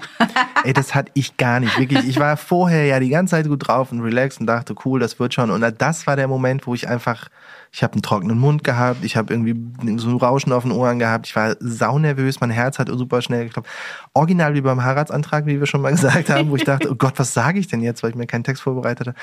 [0.63, 1.77] Ey, das hatte ich gar nicht.
[1.77, 4.99] Wirklich, ich war vorher ja die ganze Zeit gut drauf und relaxed und dachte, cool,
[4.99, 5.49] das wird schon.
[5.51, 7.27] Und das war der Moment, wo ich einfach,
[7.73, 9.55] ich habe einen trockenen Mund gehabt, ich habe irgendwie
[9.97, 13.45] so ein Rauschen auf den Ohren gehabt, ich war saunervös, mein Herz hat super schnell
[13.45, 13.69] geklopft.
[14.13, 17.17] Original wie beim Heiratsantrag, wie wir schon mal gesagt haben, wo ich dachte, oh Gott,
[17.17, 19.19] was sage ich denn jetzt, weil ich mir keinen Text vorbereitet hatte.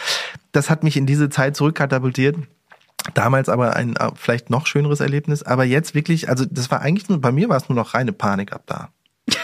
[0.51, 2.37] Das hat mich in diese Zeit zurückkatapultiert.
[3.15, 7.09] Damals aber ein äh, vielleicht noch schöneres Erlebnis, aber jetzt wirklich, also das war eigentlich
[7.09, 8.89] nur, bei mir war es nur noch reine Panik ab da.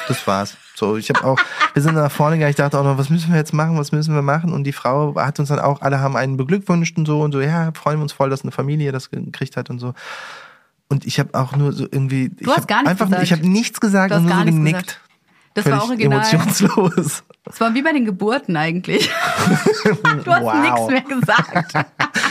[0.08, 0.56] Das war's.
[0.74, 1.38] So, ich habe auch,
[1.72, 3.92] wir sind nach vorne gegangen, ich dachte auch noch, was müssen wir jetzt machen, was
[3.92, 4.52] müssen wir machen?
[4.52, 7.40] Und die Frau hat uns dann auch, alle haben einen beglückwünscht und so und so,
[7.40, 9.94] ja, freuen wir uns voll, dass eine Familie das gekriegt hat und so.
[10.88, 13.22] Und ich habe auch nur so irgendwie, du hast gar nichts einfach, gesagt.
[13.22, 14.78] ich habe nichts gesagt und nur so genickt.
[14.78, 15.00] Gesagt.
[15.54, 16.18] Das war original.
[16.18, 17.24] Emotionslos.
[17.44, 19.08] Das war wie bei den Geburten eigentlich.
[20.24, 20.60] du hast wow.
[20.60, 21.74] nichts mehr gesagt.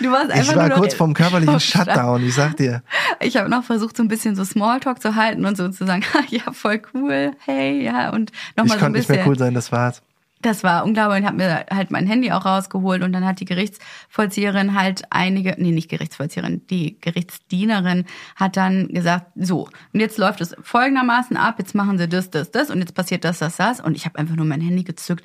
[0.00, 2.82] Du warst einfach ich war nur kurz vorm körperlichen Shutdown, ich sag dir.
[3.20, 6.04] Ich habe noch versucht, so ein bisschen so Smalltalk zu halten und so zu sagen,
[6.28, 9.02] ja, voll cool, hey, ja, und nochmal so ein bisschen.
[9.02, 10.02] Ich konnte nicht mehr cool sein, das war's.
[10.42, 11.20] Das war unglaublich.
[11.20, 15.56] Ich habe mir halt mein Handy auch rausgeholt und dann hat die Gerichtsvollzieherin halt einige,
[15.58, 18.04] nee, nicht Gerichtsvollzieherin, die Gerichtsdienerin
[18.36, 22.50] hat dann gesagt, so, und jetzt läuft es folgendermaßen ab, jetzt machen sie das, das,
[22.50, 23.80] das und jetzt passiert das, das, das.
[23.80, 25.24] Und ich habe einfach nur mein Handy gezückt,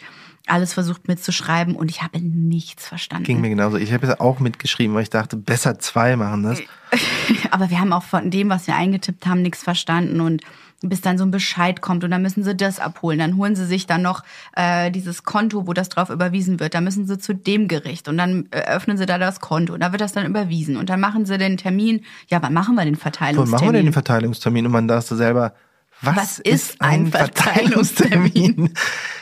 [0.51, 3.23] alles versucht mitzuschreiben und ich habe nichts verstanden.
[3.23, 3.77] Ging mir genauso.
[3.77, 6.59] Ich habe es auch mitgeschrieben, weil ich dachte, besser zwei machen das.
[7.51, 10.41] Aber wir haben auch von dem, was wir eingetippt haben, nichts verstanden und
[10.81, 13.19] bis dann so ein Bescheid kommt und dann müssen sie das abholen.
[13.19, 14.23] Dann holen sie sich dann noch
[14.55, 16.73] äh, dieses Konto, wo das drauf überwiesen wird.
[16.73, 19.91] Da müssen sie zu dem Gericht und dann öffnen sie da das Konto und da
[19.91, 22.01] wird das dann überwiesen und dann machen sie den Termin.
[22.27, 23.51] Ja, wann machen wir den Verteilungstermin?
[23.51, 24.65] Wann machen wir den Verteilungstermin?
[24.65, 25.53] Und man darf so selber
[26.01, 28.73] was, Was ist ein Verteilungstermin?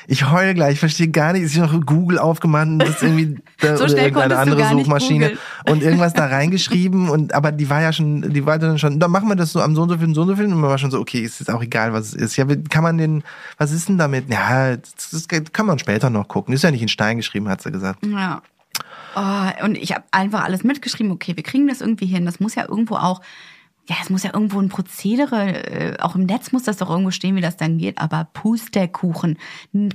[0.07, 1.43] Ich heule gleich, ich verstehe gar nicht.
[1.43, 5.83] Ich habe noch Google aufgemacht und das irgendwie da, so oder irgendeine andere Suchmaschine und
[5.83, 9.27] irgendwas da reingeschrieben und aber die war ja schon, die war dann schon, da machen
[9.27, 10.77] wir das so am so und so viel, so und so viel und man war
[10.77, 12.37] schon so, okay, ist jetzt auch egal, was es ist.
[12.37, 13.23] Ja, kann man den,
[13.57, 14.29] was ist denn damit?
[14.31, 16.53] Ja, das, das kann man später noch gucken.
[16.53, 18.05] Ist ja nicht in Stein geschrieben, hat sie gesagt.
[18.05, 18.41] Ja.
[19.15, 22.25] Oh, und ich habe einfach alles mitgeschrieben, okay, wir kriegen das irgendwie hin.
[22.25, 23.21] Das muss ja irgendwo auch
[23.89, 27.09] ja, es muss ja irgendwo ein Prozedere, äh, auch im Netz muss das doch irgendwo
[27.09, 29.39] stehen, wie das dann geht, aber Pusterkuchen.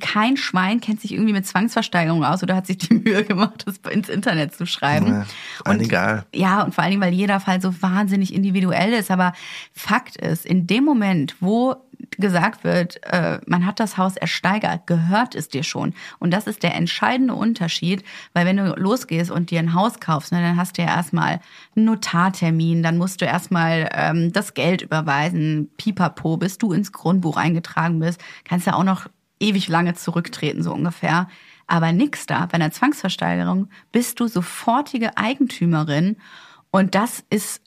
[0.00, 3.78] Kein Schwein kennt sich irgendwie mit Zwangsversteigerung aus oder hat sich die Mühe gemacht, das
[3.92, 5.06] ins Internet zu schreiben.
[5.06, 5.26] Ja,
[5.70, 6.26] und, egal.
[6.34, 9.12] Ja, und vor allen Dingen, weil jeder Fall so wahnsinnig individuell ist.
[9.12, 9.32] Aber
[9.72, 11.76] Fakt ist, in dem Moment, wo
[12.16, 15.94] gesagt wird, äh, man hat das Haus ersteigert, gehört es dir schon.
[16.18, 20.32] Und das ist der entscheidende Unterschied, weil wenn du losgehst und dir ein Haus kaufst,
[20.32, 21.40] ne, dann hast du ja erstmal
[21.76, 27.36] einen Notartermin, dann musst du erstmal ähm, das Geld überweisen, pipapo, bis du ins Grundbuch
[27.36, 29.08] eingetragen bist, kannst ja auch noch
[29.40, 31.28] ewig lange zurücktreten, so ungefähr.
[31.66, 36.16] Aber nix da, bei einer Zwangsversteigerung bist du sofortige Eigentümerin
[36.70, 37.63] und das ist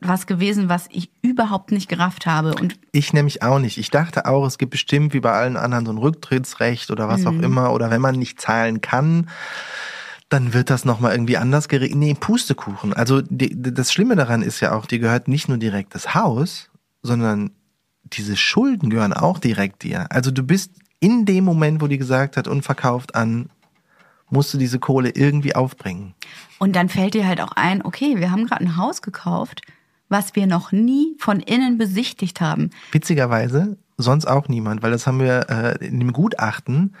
[0.00, 2.54] was gewesen, was ich überhaupt nicht gerafft habe.
[2.54, 3.76] Und ich nämlich auch nicht.
[3.76, 7.22] Ich dachte auch, es gibt bestimmt wie bei allen anderen so ein Rücktrittsrecht oder was
[7.22, 7.26] mhm.
[7.26, 7.72] auch immer.
[7.72, 9.28] Oder wenn man nicht zahlen kann,
[10.30, 11.98] dann wird das nochmal irgendwie anders geregelt.
[11.98, 12.94] Nee, Pustekuchen.
[12.94, 16.70] Also die, das Schlimme daran ist ja auch, dir gehört nicht nur direkt das Haus,
[17.02, 17.50] sondern
[18.04, 20.06] diese Schulden gehören auch direkt dir.
[20.10, 23.50] Also du bist in dem Moment, wo die gesagt hat, unverkauft an,
[24.30, 26.14] musst du diese Kohle irgendwie aufbringen.
[26.58, 29.62] Und dann fällt dir halt auch ein, okay, wir haben gerade ein Haus gekauft,
[30.08, 32.70] was wir noch nie von innen besichtigt haben.
[32.92, 36.94] Witzigerweise sonst auch niemand, weil das haben wir äh, in dem Gutachten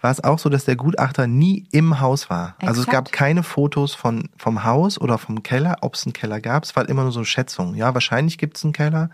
[0.00, 2.50] war es auch so, dass der Gutachter nie im Haus war.
[2.58, 2.68] Exakt.
[2.68, 6.40] Also es gab keine Fotos von vom Haus oder vom Keller, ob es einen Keller
[6.40, 6.64] gab.
[6.64, 7.74] Es war immer nur so eine Schätzung.
[7.74, 9.10] Ja, wahrscheinlich gibt es einen Keller.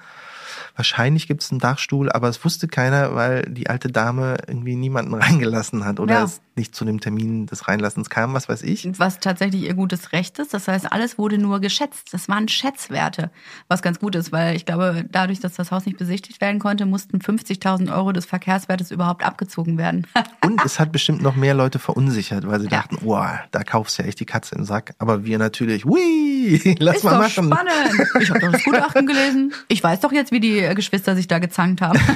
[0.76, 5.14] Wahrscheinlich gibt es einen Dachstuhl, aber es wusste keiner, weil die alte Dame irgendwie niemanden
[5.22, 6.24] reingelassen hat oder ja.
[6.24, 8.88] es nicht zu dem Termin des Reinlassens kam, was weiß ich.
[8.98, 10.52] Was tatsächlich ihr gutes Recht ist.
[10.52, 12.08] Das heißt, alles wurde nur geschätzt.
[12.12, 13.30] Das waren Schätzwerte,
[13.68, 16.84] was ganz gut ist, weil ich glaube, dadurch, dass das Haus nicht besichtigt werden konnte,
[16.86, 20.06] mussten 50.000 Euro des Verkehrswertes überhaupt abgezogen werden.
[20.44, 22.82] Und es hat bestimmt noch mehr Leute verunsichert, weil sie ja.
[22.82, 24.94] dachten, oh, da kaufst du ja echt die Katze im Sack.
[24.98, 27.52] Aber wir natürlich, hui, lass ist mal doch machen.
[27.52, 28.08] spannend.
[28.20, 29.54] Ich habe doch das Gutachten gelesen.
[29.68, 31.98] Ich weiß doch jetzt, wie die Geschwister sich da gezankt haben.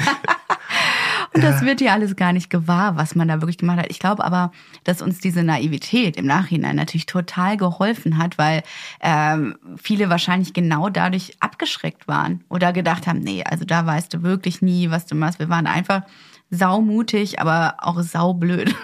[1.37, 3.87] Und das wird ja alles gar nicht gewahr, was man da wirklich gemacht hat.
[3.91, 4.53] Ich glaube aber,
[4.85, 8.63] dass uns diese Naivität im Nachhinein natürlich total geholfen hat, weil
[9.01, 14.23] ähm, viele wahrscheinlich genau dadurch abgeschreckt waren oder gedacht haben, nee, also da weißt du
[14.23, 15.39] wirklich nie, was du machst.
[15.39, 16.03] Wir waren einfach
[16.51, 18.75] saumutig, aber auch saublöd.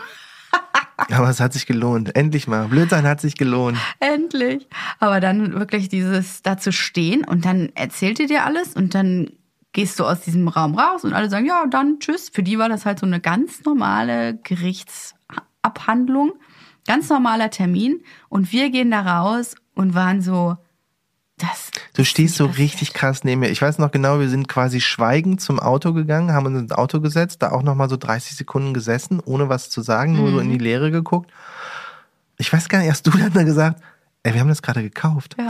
[1.10, 2.14] Aber es hat sich gelohnt.
[2.14, 2.68] Endlich mal.
[2.68, 3.76] Blödsein hat sich gelohnt.
[3.98, 4.68] Endlich.
[5.00, 9.30] Aber dann wirklich dieses da zu stehen und dann erzählt ihr dir alles und dann
[9.72, 12.28] gehst du aus diesem Raum raus und alle sagen, ja, dann tschüss.
[12.28, 16.32] Für die war das halt so eine ganz normale Gerichtsabhandlung,
[16.86, 18.02] ganz normaler Termin.
[18.28, 20.56] Und wir gehen da raus und waren so,
[21.42, 21.70] das.
[21.94, 23.50] Du stehst so richtig krass neben mir.
[23.50, 27.00] Ich weiß noch genau, wir sind quasi schweigend zum Auto gegangen, haben uns ins Auto
[27.00, 30.34] gesetzt, da auch nochmal so 30 Sekunden gesessen, ohne was zu sagen, nur mhm.
[30.34, 30.64] so in die mhm.
[30.64, 31.30] Leere geguckt.
[32.38, 33.82] Ich weiß gar nicht, erst du dann gesagt,
[34.22, 35.36] ey, wir haben das gerade gekauft.
[35.38, 35.48] Ja.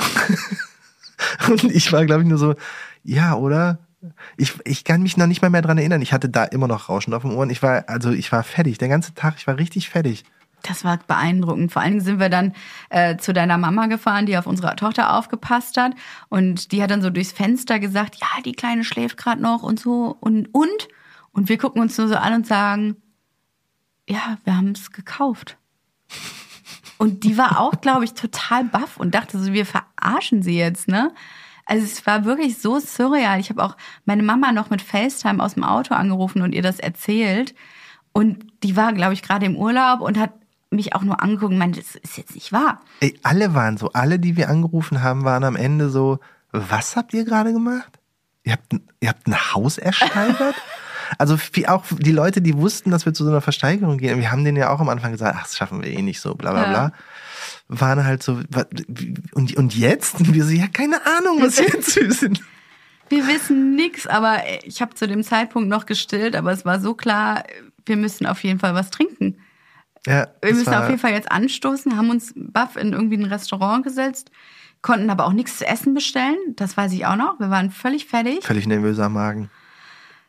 [1.49, 2.55] und ich war, glaube ich, nur so,
[3.05, 3.79] ja, oder?
[4.37, 6.03] Ich, ich kann mich noch nicht mal mehr dran erinnern.
[6.03, 7.51] Ich hatte da immer noch Rauschen auf dem Ohren.
[7.51, 8.79] Ich war, also ich war fertig.
[8.79, 10.25] Der ganze Tag, ich war richtig fertig.
[10.63, 11.73] Das war beeindruckend.
[11.73, 12.55] Vor allen Dingen sind wir dann
[12.91, 15.93] äh, zu deiner Mama gefahren, die auf unsere Tochter aufgepasst hat.
[16.29, 19.81] Und die hat dann so durchs Fenster gesagt, ja, die Kleine schläft gerade noch und
[19.81, 20.17] so.
[20.21, 20.89] Und, und?
[21.33, 22.97] Und wir gucken uns nur so an und sagen,
[24.09, 25.57] ja, wir haben es gekauft.
[26.99, 30.87] Und die war auch, glaube ich, total baff und dachte so, wir verarschen sie jetzt,
[30.87, 31.13] ne?
[31.67, 33.41] Also es war wirklich so surreal.
[33.41, 36.79] Ich habe auch meine Mama noch mit FaceTime aus dem Auto angerufen und ihr das
[36.79, 37.55] erzählt.
[38.13, 40.33] Und die war, glaube ich, gerade im Urlaub und hat
[40.71, 42.81] mich auch nur angeguckt und meinte, das ist jetzt nicht wahr.
[43.01, 46.19] Ey, alle waren so, alle, die wir angerufen haben, waren am Ende so,
[46.51, 47.99] was habt ihr gerade gemacht?
[48.45, 50.55] Ihr habt, ihr habt ein Haus ersteigert?
[51.19, 51.37] also
[51.69, 54.57] auch die Leute, die wussten, dass wir zu so einer Versteigerung gehen, wir haben denen
[54.57, 56.93] ja auch am Anfang gesagt, ach, das schaffen wir eh nicht so, bla bla bla.
[57.75, 58.41] Waren halt so,
[59.33, 60.21] und, und jetzt?
[60.21, 62.41] Und wir so, ja, keine Ahnung, was wir jetzt sind.
[63.09, 66.95] Wir wissen nichts, aber ich habe zu dem Zeitpunkt noch gestillt, aber es war so
[66.95, 67.45] klar,
[67.87, 69.39] wir müssen auf jeden Fall was trinken.
[70.07, 73.85] Ja, wir müssen auf jeden Fall jetzt anstoßen, haben uns baff in irgendwie ein Restaurant
[73.85, 74.31] gesetzt,
[74.83, 76.37] konnten aber auch nichts zu essen bestellen.
[76.57, 77.39] Das weiß ich auch noch.
[77.39, 78.45] Wir waren völlig fertig.
[78.45, 79.51] Völlig nervöser Magen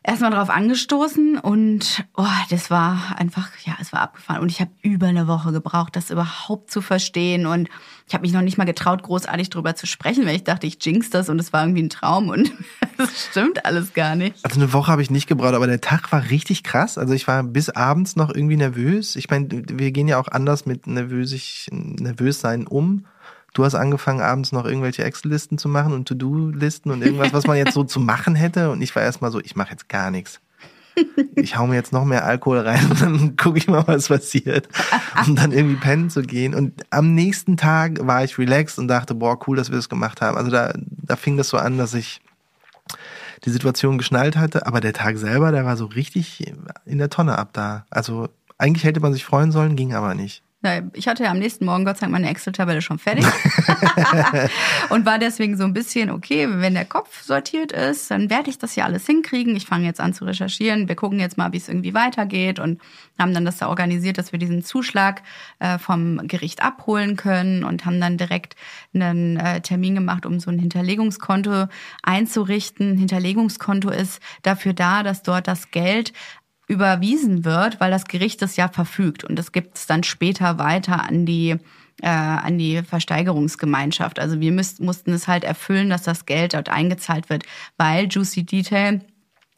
[0.04, 4.42] erstmal drauf angestoßen und oh, das war einfach, ja, es war abgefahren.
[4.42, 7.46] Und ich habe über eine Woche gebraucht, das überhaupt zu verstehen.
[7.46, 7.70] Und
[8.08, 10.78] ich habe mich noch nicht mal getraut, großartig drüber zu sprechen, weil ich dachte, ich
[10.82, 12.52] jinx das und es war irgendwie ein Traum und
[12.98, 14.36] das stimmt alles gar nicht.
[14.44, 16.98] Also eine Woche habe ich nicht gebraucht, aber der Tag war richtig krass.
[16.98, 19.16] Also ich war bis abends noch irgendwie nervös.
[19.16, 23.06] Ich meine, wir gehen ja auch anders mit nervös, nervös sein um.
[23.54, 27.58] Du hast angefangen, abends noch irgendwelche Excel-Listen zu machen und To-Do-Listen und irgendwas, was man
[27.58, 28.72] jetzt so zu machen hätte.
[28.72, 30.42] Und ich war erstmal so, ich mache jetzt gar nichts.
[31.36, 34.68] Ich hau mir jetzt noch mehr Alkohol rein und dann gucke ich mal, was passiert.
[35.26, 36.54] Um dann irgendwie pennen zu gehen.
[36.54, 40.22] Und am nächsten Tag war ich relaxed und dachte, boah, cool, dass wir das gemacht
[40.22, 40.38] haben.
[40.38, 42.22] Also da, da fing das so an, dass ich
[43.46, 44.66] die Situation geschnallt hatte.
[44.68, 46.52] Aber der Tag selber, der war so richtig
[46.86, 47.86] in der Tonne ab da.
[47.90, 50.44] Also eigentlich hätte man sich freuen sollen, ging aber nicht.
[50.94, 53.26] Ich hatte ja am nächsten Morgen Gott sei Dank meine Excel-Tabelle schon fertig
[54.90, 58.58] und war deswegen so ein bisschen, okay, wenn der Kopf sortiert ist, dann werde ich
[58.60, 59.58] das ja alles hinkriegen.
[59.58, 60.88] Ich fange jetzt an zu recherchieren.
[60.88, 62.80] Wir gucken jetzt mal, wie es irgendwie weitergeht und
[63.20, 65.22] haben dann das da organisiert, dass wir diesen Zuschlag
[65.60, 68.56] äh, vom Gericht abholen können und haben dann direkt
[68.94, 71.68] einen äh, Termin gemacht, um so ein Hinterlegungskonto
[72.04, 72.98] einzurichten.
[72.98, 76.14] Hinterlegungskonto ist dafür da, dass dort das Geld
[76.68, 81.04] überwiesen wird, weil das Gericht es ja verfügt und das gibt es dann später weiter
[81.04, 81.58] an die
[82.02, 84.20] äh, an die Versteigerungsgemeinschaft.
[84.20, 87.44] Also wir müsst, mussten es halt erfüllen, dass das Geld dort eingezahlt wird,
[87.78, 89.02] weil Juicy Detail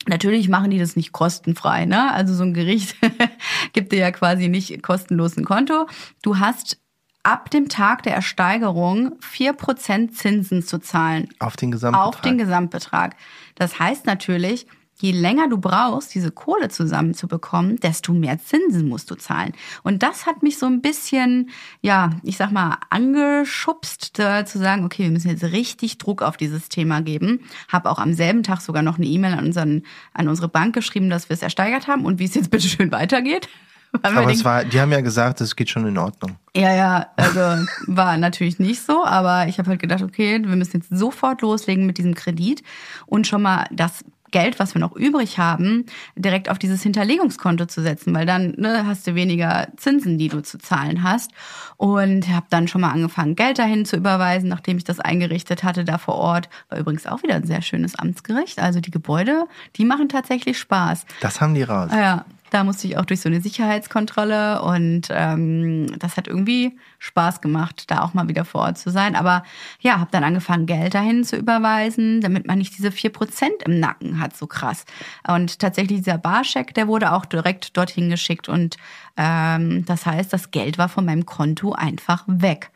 [0.08, 2.14] Natürlich machen die das nicht kostenfrei, ne?
[2.14, 2.96] Also so ein Gericht
[3.74, 5.88] gibt dir ja quasi nicht kostenlos ein Konto.
[6.22, 6.80] Du hast
[7.24, 11.30] ab dem Tag der Ersteigerung vier Prozent Zinsen zu zahlen.
[11.40, 12.08] Auf den Gesamtbetrag.
[12.08, 13.16] Auf den Gesamtbetrag.
[13.56, 14.68] Das heißt natürlich,
[14.98, 19.54] je länger du brauchst, diese Kohle zusammenzubekommen, desto mehr Zinsen musst du zahlen.
[19.84, 21.50] Und das hat mich so ein bisschen,
[21.82, 26.38] ja, ich sag mal, angeschubst, äh, zu sagen, okay, wir müssen jetzt richtig Druck auf
[26.38, 27.42] dieses Thema geben.
[27.68, 29.84] Hab auch am selben Tag sogar noch eine E-Mail an, unseren,
[30.14, 32.92] an unsere Bank geschrieben, dass wir es ersteigert haben und wie es jetzt bitte schön
[32.92, 33.50] weitergeht.
[34.02, 36.38] aber es war, die haben ja gesagt, es geht schon in Ordnung.
[36.56, 40.78] Ja, ja, also war natürlich nicht so, aber ich habe halt gedacht, okay, wir müssen
[40.78, 42.64] jetzt sofort loslegen mit diesem Kredit
[43.06, 47.82] und schon mal das Geld, was wir noch übrig haben, direkt auf dieses Hinterlegungskonto zu
[47.82, 51.32] setzen, weil dann ne, hast du weniger Zinsen, die du zu zahlen hast.
[51.78, 55.84] Und habe dann schon mal angefangen, Geld dahin zu überweisen, nachdem ich das eingerichtet hatte
[55.84, 56.50] da vor Ort.
[56.70, 58.60] War übrigens auch wieder ein sehr schönes Amtsgericht.
[58.60, 59.46] Also die Gebäude,
[59.76, 61.06] die machen tatsächlich Spaß.
[61.20, 61.92] Das haben die raus.
[61.94, 67.42] Ja, da musste ich auch durch so eine Sicherheitskontrolle und ähm, das hat irgendwie Spaß
[67.42, 69.18] gemacht, da auch mal wieder vor Ort zu sein.
[69.18, 69.44] Aber
[69.82, 73.82] ja, habe dann angefangen, Geld dahin zu überweisen, damit man nicht diese vier Prozent im
[73.82, 74.86] Nacken hat, so krass.
[75.28, 78.78] Und tatsächlich dieser Barscheck, der wurde auch direkt dorthin geschickt und
[79.18, 82.72] ähm, das heißt, das Geld war von meinem Konto einfach weg.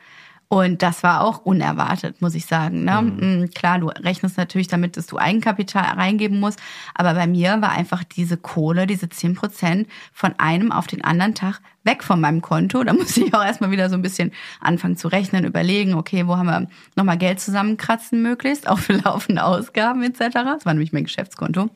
[0.52, 2.84] Und das war auch unerwartet, muss ich sagen.
[2.84, 3.02] Ne?
[3.04, 3.43] Mhm.
[3.43, 6.60] Mm, klar, du rechnest natürlich damit, dass du Eigenkapital reingeben musst.
[6.95, 11.36] Aber bei mir war einfach diese Kohle, diese zehn Prozent von einem auf den anderen
[11.36, 12.84] Tag weg von meinem Konto.
[12.84, 16.36] Da musste ich auch erstmal wieder so ein bisschen anfangen zu rechnen, überlegen, okay, wo
[16.36, 20.34] haben wir nochmal Geld zusammenkratzen möglichst, auch für laufende Ausgaben etc.
[20.34, 21.70] Das war nämlich mein Geschäftskonto.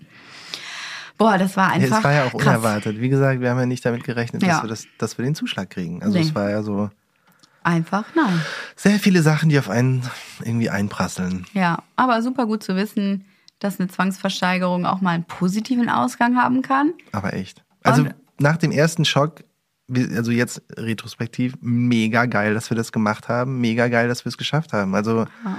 [1.20, 2.00] Boah, das war einfach.
[2.00, 2.48] Es war ja auch krass.
[2.48, 3.00] unerwartet.
[3.00, 4.64] Wie gesagt, wir haben ja nicht damit gerechnet, dass, ja.
[4.64, 6.02] wir, das, dass wir den Zuschlag kriegen.
[6.02, 6.24] Also nee.
[6.24, 6.90] es war ja so.
[7.64, 8.42] Einfach nein.
[8.76, 10.04] Sehr viele Sachen, die auf einen
[10.44, 11.46] irgendwie einprasseln.
[11.54, 13.26] Ja, aber super gut zu wissen,
[13.60, 16.94] dass eine Zwangsversteigerung auch mal einen positiven Ausgang haben kann.
[17.12, 17.64] Aber echt.
[17.84, 19.44] Also Und nach dem ersten Schock,
[20.16, 23.60] also jetzt retrospektiv, mega geil, dass wir das gemacht haben.
[23.60, 24.96] Mega geil, dass wir es geschafft haben.
[24.96, 25.58] Also ja.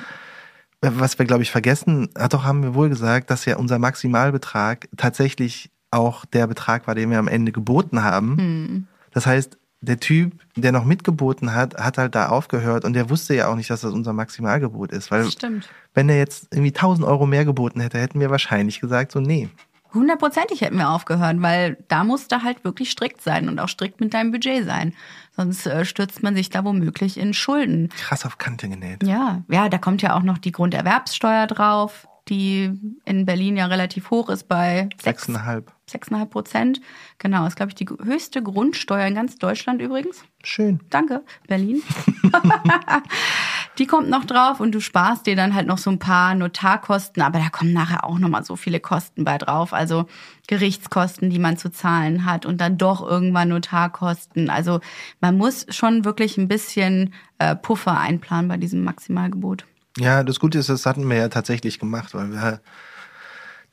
[0.81, 4.89] was wir, glaube ich, vergessen, hat doch haben wir wohl gesagt, dass ja unser Maximalbetrag
[4.97, 8.37] tatsächlich auch der Betrag war, den wir am Ende geboten haben.
[8.37, 8.87] Hm.
[9.13, 13.35] Das heißt, der Typ, der noch mitgeboten hat, hat halt da aufgehört und der wusste
[13.35, 15.11] ja auch nicht, dass das unser Maximalgebot ist.
[15.11, 15.69] Weil Stimmt.
[15.95, 19.49] wenn er jetzt irgendwie 1000 Euro mehr geboten hätte, hätten wir wahrscheinlich gesagt, so nee.
[19.93, 24.01] Hundertprozentig hätten wir aufgehört, weil da musst du halt wirklich strikt sein und auch strikt
[24.01, 24.93] mit deinem Budget sein.
[25.37, 27.91] Sonst äh, stürzt man sich da womöglich in Schulden.
[27.97, 29.05] Krass auf Kante genäht.
[29.05, 32.73] Ja, ja, da kommt ja auch noch die Grunderwerbssteuer drauf die
[33.05, 35.65] in Berlin ja relativ hoch ist bei 6,5.
[35.91, 36.81] 6,5 Prozent.
[37.19, 40.25] Genau, ist, glaube ich, die höchste Grundsteuer in ganz Deutschland übrigens.
[40.43, 40.81] Schön.
[40.91, 41.83] Danke, Berlin.
[43.79, 47.23] die kommt noch drauf und du sparst dir dann halt noch so ein paar Notarkosten,
[47.23, 49.73] aber da kommen nachher auch nochmal so viele Kosten bei drauf.
[49.73, 50.07] Also
[50.47, 54.51] Gerichtskosten, die man zu zahlen hat und dann doch irgendwann Notarkosten.
[54.51, 54.81] Also
[55.21, 59.65] man muss schon wirklich ein bisschen äh, Puffer einplanen bei diesem Maximalgebot.
[59.99, 62.61] Ja, das Gute ist, das hatten wir ja tatsächlich gemacht, weil wir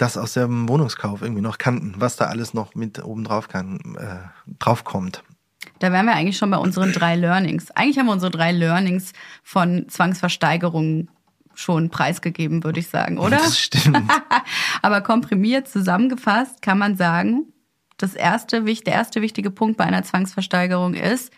[0.01, 3.79] das aus dem Wohnungskauf irgendwie noch kannten, was da alles noch mit oben drauf kann,
[3.99, 5.23] äh, draufkommt.
[5.77, 7.69] Da wären wir eigentlich schon bei unseren drei Learnings.
[7.71, 11.09] Eigentlich haben wir unsere drei Learnings von Zwangsversteigerungen
[11.53, 13.37] schon preisgegeben, würde ich sagen, oder?
[13.37, 14.11] Das stimmt.
[14.81, 17.53] Aber komprimiert zusammengefasst kann man sagen,
[17.97, 21.31] das erste, der erste wichtige Punkt bei einer Zwangsversteigerung ist,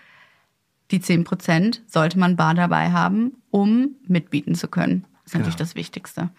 [0.91, 5.05] die 10 Prozent sollte man bar dabei haben, um mitbieten zu können.
[5.23, 5.67] Das ist natürlich genau.
[5.67, 6.29] das Wichtigste.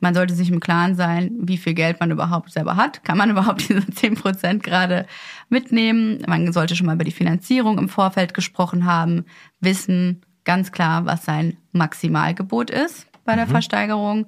[0.00, 3.04] Man sollte sich im Klaren sein, wie viel Geld man überhaupt selber hat.
[3.04, 5.06] Kann man überhaupt diese 10 Prozent gerade
[5.48, 6.22] mitnehmen?
[6.26, 9.24] Man sollte schon mal über die Finanzierung im Vorfeld gesprochen haben,
[9.60, 13.50] wissen ganz klar, was sein Maximalgebot ist bei der mhm.
[13.50, 14.26] Versteigerung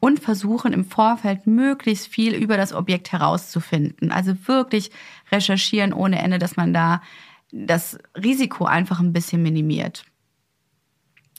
[0.00, 4.12] und versuchen im Vorfeld möglichst viel über das Objekt herauszufinden.
[4.12, 4.90] Also wirklich
[5.32, 7.00] recherchieren ohne Ende, dass man da
[7.52, 10.04] das Risiko einfach ein bisschen minimiert.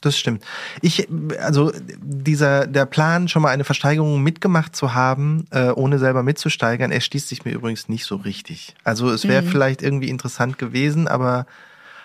[0.02, 0.44] Das stimmt.
[0.82, 1.08] Ich,
[1.40, 6.92] also dieser, der Plan, schon mal eine Versteigerung mitgemacht zu haben, äh, ohne selber mitzusteigern,
[6.92, 8.74] erschließt sich mir übrigens nicht so richtig.
[8.84, 9.48] Also es wäre mhm.
[9.48, 11.46] vielleicht irgendwie interessant gewesen, aber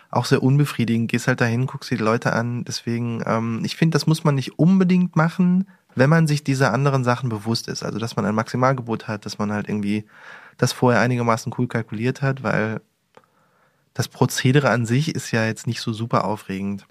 [0.10, 1.12] auch sehr unbefriedigend.
[1.12, 2.64] Gehst halt dahin, guckst dir die Leute an.
[2.64, 7.04] Deswegen, ähm, ich finde, das muss man nicht unbedingt machen, wenn man sich dieser anderen
[7.04, 7.84] Sachen bewusst ist.
[7.84, 10.06] Also dass man ein Maximalgebot hat, dass man halt irgendwie
[10.58, 12.82] das vorher einigermaßen cool kalkuliert hat, weil
[13.94, 16.86] das Prozedere an sich ist ja jetzt nicht so super aufregend.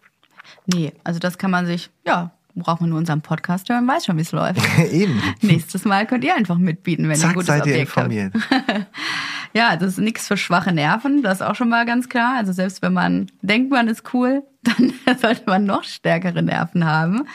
[0.67, 4.17] Nee, also das kann man sich, ja, braucht man nur unseren Podcast hören, weiß schon,
[4.17, 4.61] wie es läuft.
[4.93, 5.23] Eben.
[5.41, 8.35] Nächstes Mal könnt ihr einfach mitbieten, wenn Zack, ihr ein gutes seid Objekt ihr informiert.
[8.35, 8.87] habt.
[9.55, 12.37] ja, das ist nichts für schwache Nerven, das ist auch schon mal ganz klar.
[12.37, 17.27] Also selbst wenn man denkt, man ist cool, dann sollte man noch stärkere Nerven haben.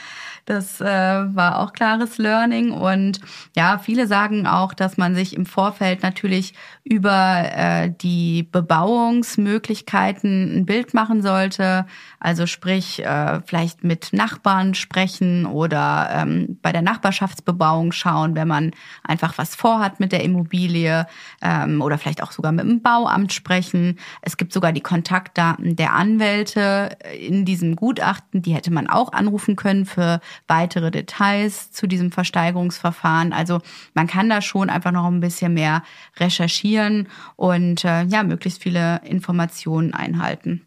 [0.46, 2.72] Das äh, war auch klares Learning.
[2.72, 3.20] Und
[3.56, 10.68] ja, viele sagen auch, dass man sich im Vorfeld natürlich über äh, die Bebauungsmöglichkeiten ein
[10.68, 11.88] Bild machen sollte.
[12.20, 18.70] Also sprich, äh, vielleicht mit Nachbarn sprechen oder ähm, bei der Nachbarschaftsbebauung schauen, wenn man
[19.04, 21.08] einfach was vorhat mit der Immobilie
[21.41, 23.98] ähm, oder vielleicht auch sogar mit dem Bauamt sprechen.
[24.22, 29.56] Es gibt sogar die Kontaktdaten der Anwälte in diesem Gutachten, die hätte man auch anrufen
[29.56, 33.34] können für weitere Details zu diesem Versteigerungsverfahren.
[33.34, 33.62] Also
[33.94, 35.84] man kann da schon einfach noch ein bisschen mehr
[36.18, 40.66] recherchieren und äh, ja, möglichst viele Informationen einhalten.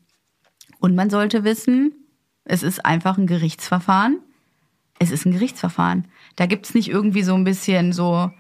[0.81, 1.93] Und man sollte wissen,
[2.45, 4.21] es ist einfach ein Gerichtsverfahren.
[4.99, 6.09] Es ist ein Gerichtsverfahren.
[6.37, 8.31] Da gibt's nicht irgendwie so ein bisschen so,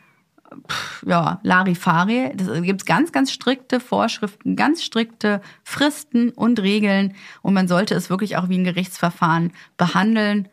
[1.06, 2.32] ja, Larifari.
[2.34, 7.14] Da gibt's ganz, ganz strikte Vorschriften, ganz strikte Fristen und Regeln.
[7.42, 10.48] Und man sollte es wirklich auch wie ein Gerichtsverfahren behandeln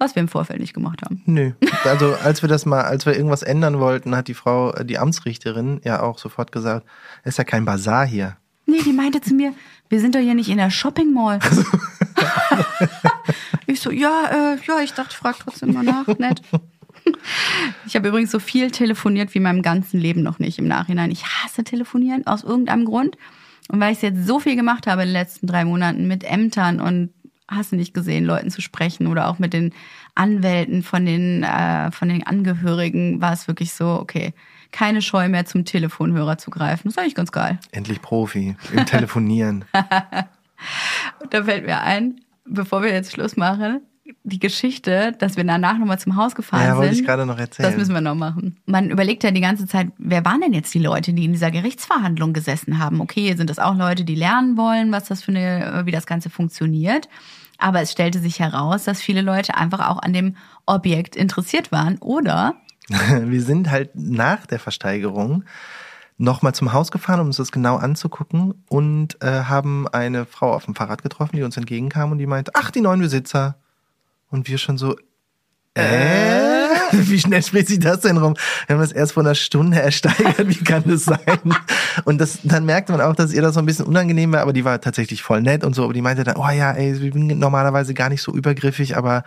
[0.00, 1.22] was wir im Vorfeld nicht gemacht haben.
[1.26, 1.52] Nö.
[1.84, 5.80] Also als wir das mal, als wir irgendwas ändern wollten, hat die Frau, die Amtsrichterin
[5.84, 6.86] ja auch sofort gesagt,
[7.22, 8.36] es ist ja kein Bazar hier.
[8.66, 9.52] Nee, die meinte zu mir,
[9.88, 11.38] wir sind doch hier nicht in der Shopping Mall.
[11.42, 11.64] Also.
[13.66, 16.42] ich so, ja, äh, ja, ich dachte, ich frage trotzdem mal nach, nett.
[17.86, 21.10] Ich habe übrigens so viel telefoniert wie in meinem ganzen Leben noch nicht im Nachhinein.
[21.10, 23.16] Ich hasse telefonieren aus irgendeinem Grund.
[23.68, 26.24] Und weil ich es jetzt so viel gemacht habe in den letzten drei Monaten mit
[26.24, 27.10] Ämtern und
[27.50, 29.72] hast du nicht gesehen, Leuten zu sprechen oder auch mit den
[30.14, 34.32] Anwälten von den, äh, von den Angehörigen war es wirklich so, okay,
[34.72, 36.82] keine Scheu mehr zum Telefonhörer zu greifen.
[36.84, 37.58] Das ist eigentlich ganz geil.
[37.72, 39.64] Endlich Profi im Telefonieren.
[41.30, 43.80] da fällt mir ein, bevor wir jetzt Schluss machen,
[44.24, 46.74] die Geschichte, dass wir danach nochmal zum Haus gefahren ja, sind.
[46.74, 47.68] Ja, wollte ich gerade noch erzählen.
[47.68, 48.56] Das müssen wir noch machen.
[48.66, 51.50] Man überlegt ja die ganze Zeit, wer waren denn jetzt die Leute, die in dieser
[51.50, 53.00] Gerichtsverhandlung gesessen haben?
[53.00, 56.30] Okay, sind das auch Leute, die lernen wollen, was das für eine, wie das Ganze
[56.30, 57.08] funktioniert?
[57.60, 60.36] Aber es stellte sich heraus, dass viele Leute einfach auch an dem
[60.66, 62.54] Objekt interessiert waren, oder?
[62.88, 65.44] Wir sind halt nach der Versteigerung
[66.16, 70.66] nochmal zum Haus gefahren, um uns das genau anzugucken und äh, haben eine Frau auf
[70.66, 73.56] dem Fahrrad getroffen, die uns entgegenkam und die meinte, ach, die neuen Besitzer.
[74.30, 74.96] Und wir schon so,
[75.74, 76.79] äh?
[77.08, 78.36] wie schnell spricht sich das denn rum?
[78.66, 81.18] Wir haben das erst vor einer Stunde ersteigert, wie kann das sein?
[82.04, 84.52] Und das, dann merkte man auch, dass ihr das so ein bisschen unangenehm war, aber
[84.52, 87.12] die war tatsächlich voll nett und so, aber die meinte dann, oh ja, ey, ich
[87.12, 89.24] bin normalerweise gar nicht so übergriffig, aber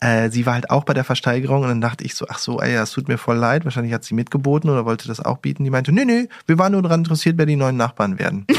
[0.00, 2.60] äh, sie war halt auch bei der Versteigerung und dann dachte ich so, ach so,
[2.60, 5.64] ey, es tut mir voll leid, wahrscheinlich hat sie mitgeboten oder wollte das auch bieten.
[5.64, 8.46] Die meinte, nee, nee, wir waren nur daran interessiert, wer die neuen Nachbarn werden.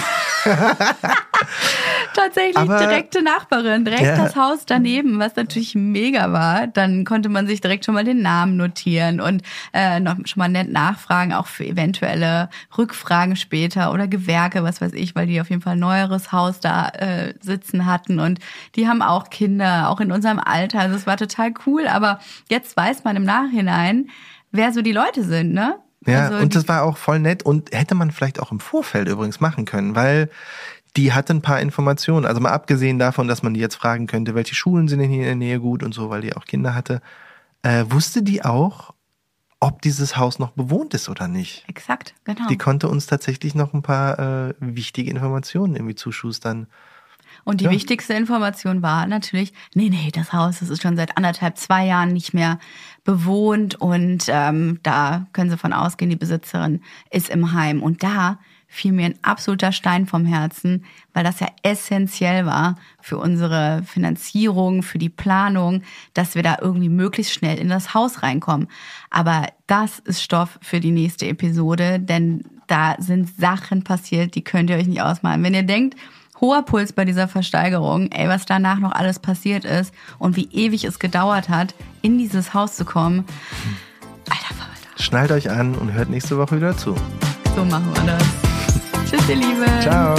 [2.14, 4.16] Tatsächlich Aber, direkte Nachbarin, direkt ja.
[4.16, 6.68] das Haus daneben, was natürlich mega war.
[6.68, 9.44] Dann konnte man sich direkt schon mal den Namen notieren und
[9.74, 14.94] äh, noch schon mal nett nachfragen, auch für eventuelle Rückfragen später oder Gewerke, was weiß
[14.94, 18.40] ich, weil die auf jeden Fall ein neueres Haus da äh, sitzen hatten und
[18.76, 20.80] die haben auch Kinder, auch in unserem Alter.
[20.80, 21.88] Also es war total cool.
[21.88, 24.10] Aber jetzt weiß man im Nachhinein,
[24.52, 25.78] wer so die Leute sind, ne?
[26.06, 29.10] Ja, also und das war auch voll nett und hätte man vielleicht auch im Vorfeld
[29.10, 30.30] übrigens machen können, weil
[30.98, 32.26] die hatte ein paar Informationen.
[32.26, 35.20] Also mal abgesehen davon, dass man die jetzt fragen könnte, welche Schulen sind denn hier
[35.20, 37.02] in der Nähe gut und so, weil die auch Kinder hatte,
[37.62, 38.94] äh, wusste die auch,
[39.60, 41.66] ob dieses Haus noch bewohnt ist oder nicht.
[41.68, 42.48] Exakt, genau.
[42.48, 44.20] Die konnte uns tatsächlich noch ein paar
[44.50, 46.68] äh, wichtige Informationen irgendwie zuschustern.
[47.44, 47.72] Und die ja.
[47.72, 52.14] wichtigste Information war natürlich, nee, nee, das Haus, das ist schon seit anderthalb, zwei Jahren
[52.14, 52.60] nicht mehr
[53.04, 56.82] bewohnt und ähm, da können Sie von ausgehen, die Besitzerin
[57.12, 57.82] ist im Heim.
[57.82, 58.40] Und da
[58.70, 64.84] fiel mir ein absoluter Stein vom Herzen, weil das ja essentiell war für unsere Finanzierung,
[64.84, 65.82] für die Planung,
[66.14, 68.68] dass wir da irgendwie möglichst schnell in das Haus reinkommen.
[69.10, 74.70] Aber das ist Stoff für die nächste Episode, denn da sind Sachen passiert, die könnt
[74.70, 75.44] ihr euch nicht ausmalen.
[75.44, 75.98] Wenn ihr denkt,
[76.40, 80.86] hoher Puls bei dieser Versteigerung, ey, was danach noch alles passiert ist und wie ewig
[80.86, 83.26] es gedauert hat, in dieses Haus zu kommen.
[84.30, 85.04] Alter Verwalter.
[85.04, 86.96] Schnallt euch an und hört nächste Woche wieder zu.
[87.56, 88.49] So machen wir das.
[89.10, 89.66] Tschüss, ihr Lieben.
[89.82, 90.16] Ciao.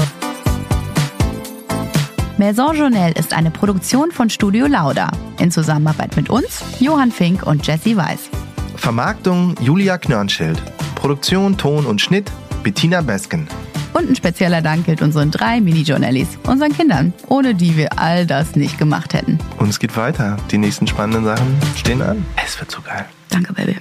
[2.39, 7.65] Maison Journal ist eine Produktion von Studio Lauda in Zusammenarbeit mit uns, Johann Fink und
[7.67, 8.31] Jesse Weiß.
[8.77, 10.61] Vermarktung Julia Knörnschild.
[10.97, 12.33] Produktion, Ton und Schnitt
[12.65, 13.47] Bettina Besken.
[13.93, 18.57] Und ein spezieller Dank gilt unseren drei Mini-Journalies, unseren Kindern, ohne die wir all das
[18.57, 19.39] nicht gemacht hätten.
[19.59, 20.37] Und es geht weiter.
[20.51, 22.25] Die nächsten spannenden Sachen stehen an.
[22.45, 23.05] Es wird so geil.
[23.29, 23.77] Danke, Baby.